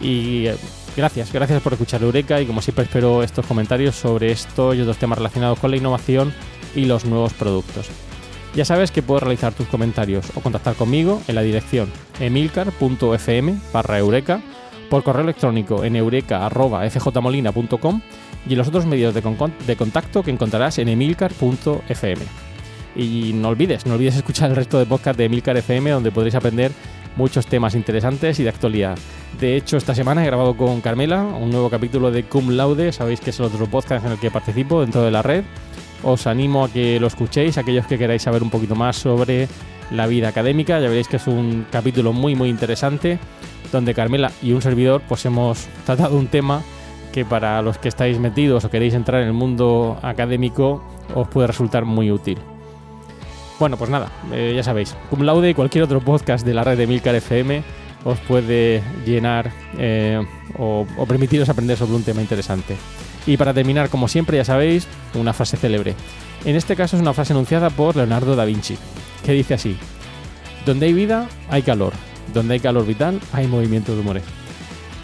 Y 0.02 0.46
eh, 0.46 0.56
gracias, 0.96 1.32
gracias 1.32 1.62
por 1.62 1.72
escuchar 1.72 2.02
Eureka 2.02 2.40
y 2.40 2.46
como 2.46 2.62
siempre 2.62 2.84
espero 2.84 3.22
estos 3.22 3.46
comentarios 3.46 3.94
sobre 3.96 4.32
estos 4.32 4.76
y 4.76 4.80
otros 4.80 4.98
temas 4.98 5.18
relacionados 5.18 5.58
con 5.58 5.70
la 5.70 5.76
innovación 5.76 6.32
y 6.74 6.84
los 6.84 7.04
nuevos 7.04 7.32
productos. 7.32 7.88
Ya 8.54 8.64
sabes 8.64 8.90
que 8.90 9.02
puedes 9.02 9.22
realizar 9.22 9.52
tus 9.52 9.68
comentarios 9.68 10.26
o 10.34 10.40
contactar 10.40 10.74
conmigo 10.74 11.22
en 11.28 11.34
la 11.34 11.42
dirección 11.42 11.90
emilcar.fm 12.18 13.56
barra 13.72 13.98
eureka, 13.98 14.40
por 14.88 15.02
correo 15.02 15.22
electrónico 15.22 15.84
en 15.84 15.96
eureka.fjmolina.com 15.96 18.00
y 18.48 18.52
en 18.52 18.58
los 18.58 18.68
otros 18.68 18.86
medios 18.86 19.14
de, 19.14 19.22
de 19.66 19.76
contacto 19.76 20.22
que 20.22 20.30
encontrarás 20.30 20.78
en 20.78 20.88
emilcar.fm. 20.88 22.22
Y 22.96 23.32
no 23.34 23.48
olvides, 23.48 23.86
no 23.86 23.94
olvides 23.94 24.16
escuchar 24.16 24.50
el 24.50 24.56
resto 24.56 24.78
de 24.78 24.86
podcast 24.86 25.18
de 25.18 25.26
Emilcar 25.26 25.56
FM 25.56 25.90
donde 25.90 26.10
podréis 26.10 26.34
aprender 26.34 26.72
muchos 27.16 27.46
temas 27.46 27.74
interesantes 27.74 28.38
y 28.38 28.44
de 28.44 28.48
actualidad. 28.48 28.96
De 29.40 29.56
hecho, 29.56 29.76
esta 29.76 29.94
semana 29.94 30.22
he 30.22 30.26
grabado 30.26 30.56
con 30.56 30.80
Carmela 30.80 31.22
un 31.22 31.50
nuevo 31.50 31.68
capítulo 31.68 32.10
de 32.10 32.24
Cum 32.24 32.50
Laude, 32.50 32.92
sabéis 32.92 33.20
que 33.20 33.30
es 33.30 33.40
el 33.40 33.46
otro 33.46 33.66
podcast 33.66 34.06
en 34.06 34.12
el 34.12 34.18
que 34.18 34.30
participo 34.30 34.80
dentro 34.80 35.02
de 35.02 35.10
la 35.10 35.22
red 35.22 35.44
os 36.02 36.26
animo 36.26 36.64
a 36.64 36.68
que 36.68 37.00
lo 37.00 37.06
escuchéis, 37.06 37.58
aquellos 37.58 37.86
que 37.86 37.98
queráis 37.98 38.22
saber 38.22 38.42
un 38.42 38.50
poquito 38.50 38.74
más 38.74 38.96
sobre 38.96 39.48
la 39.90 40.06
vida 40.06 40.28
académica. 40.28 40.80
Ya 40.80 40.88
veréis 40.88 41.08
que 41.08 41.16
es 41.16 41.26
un 41.26 41.66
capítulo 41.70 42.12
muy 42.12 42.34
muy 42.34 42.48
interesante 42.48 43.18
donde 43.72 43.94
Carmela 43.94 44.32
y 44.42 44.52
un 44.52 44.62
servidor 44.62 45.02
pues 45.08 45.24
hemos 45.26 45.66
tratado 45.84 46.16
un 46.16 46.28
tema 46.28 46.62
que 47.12 47.24
para 47.24 47.62
los 47.62 47.78
que 47.78 47.88
estáis 47.88 48.18
metidos 48.18 48.64
o 48.64 48.70
queréis 48.70 48.94
entrar 48.94 49.22
en 49.22 49.28
el 49.28 49.34
mundo 49.34 49.98
académico 50.02 50.82
os 51.14 51.28
puede 51.28 51.46
resultar 51.46 51.84
muy 51.84 52.10
útil. 52.10 52.38
Bueno, 53.58 53.76
pues 53.76 53.90
nada, 53.90 54.10
eh, 54.32 54.52
ya 54.54 54.62
sabéis, 54.62 54.94
Cum 55.10 55.22
Laude 55.22 55.50
y 55.50 55.54
cualquier 55.54 55.84
otro 55.84 56.00
podcast 56.00 56.46
de 56.46 56.54
la 56.54 56.62
red 56.62 56.78
de 56.78 56.86
Milcar 56.86 57.14
FM 57.14 57.62
os 58.04 58.18
puede 58.20 58.82
llenar 59.04 59.50
eh, 59.76 60.24
o 60.56 60.86
permitiros 61.08 61.48
aprender 61.48 61.76
sobre 61.76 61.96
un 61.96 62.04
tema 62.04 62.20
interesante. 62.20 62.76
Y 63.26 63.36
para 63.36 63.52
terminar, 63.52 63.90
como 63.90 64.08
siempre, 64.08 64.38
ya 64.38 64.44
sabéis, 64.44 64.86
una 65.14 65.34
frase 65.34 65.56
célebre. 65.56 65.94
En 66.44 66.56
este 66.56 66.76
caso 66.76 66.96
es 66.96 67.02
una 67.02 67.12
frase 67.12 67.32
anunciada 67.32 67.68
por 67.68 67.96
Leonardo 67.96 68.36
da 68.36 68.44
Vinci, 68.44 68.78
que 69.24 69.32
dice 69.32 69.54
así, 69.54 69.76
donde 70.64 70.86
hay 70.86 70.92
vida, 70.92 71.28
hay 71.50 71.62
calor. 71.62 71.92
Donde 72.32 72.54
hay 72.54 72.60
calor 72.60 72.86
vital, 72.86 73.20
hay 73.32 73.46
movimiento 73.46 73.94
de 73.94 74.00
humores. 74.00 74.24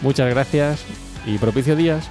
Muchas 0.02 0.28
gracias 0.28 0.84
y 1.26 1.38
propicio 1.38 1.76
días. 1.76 2.10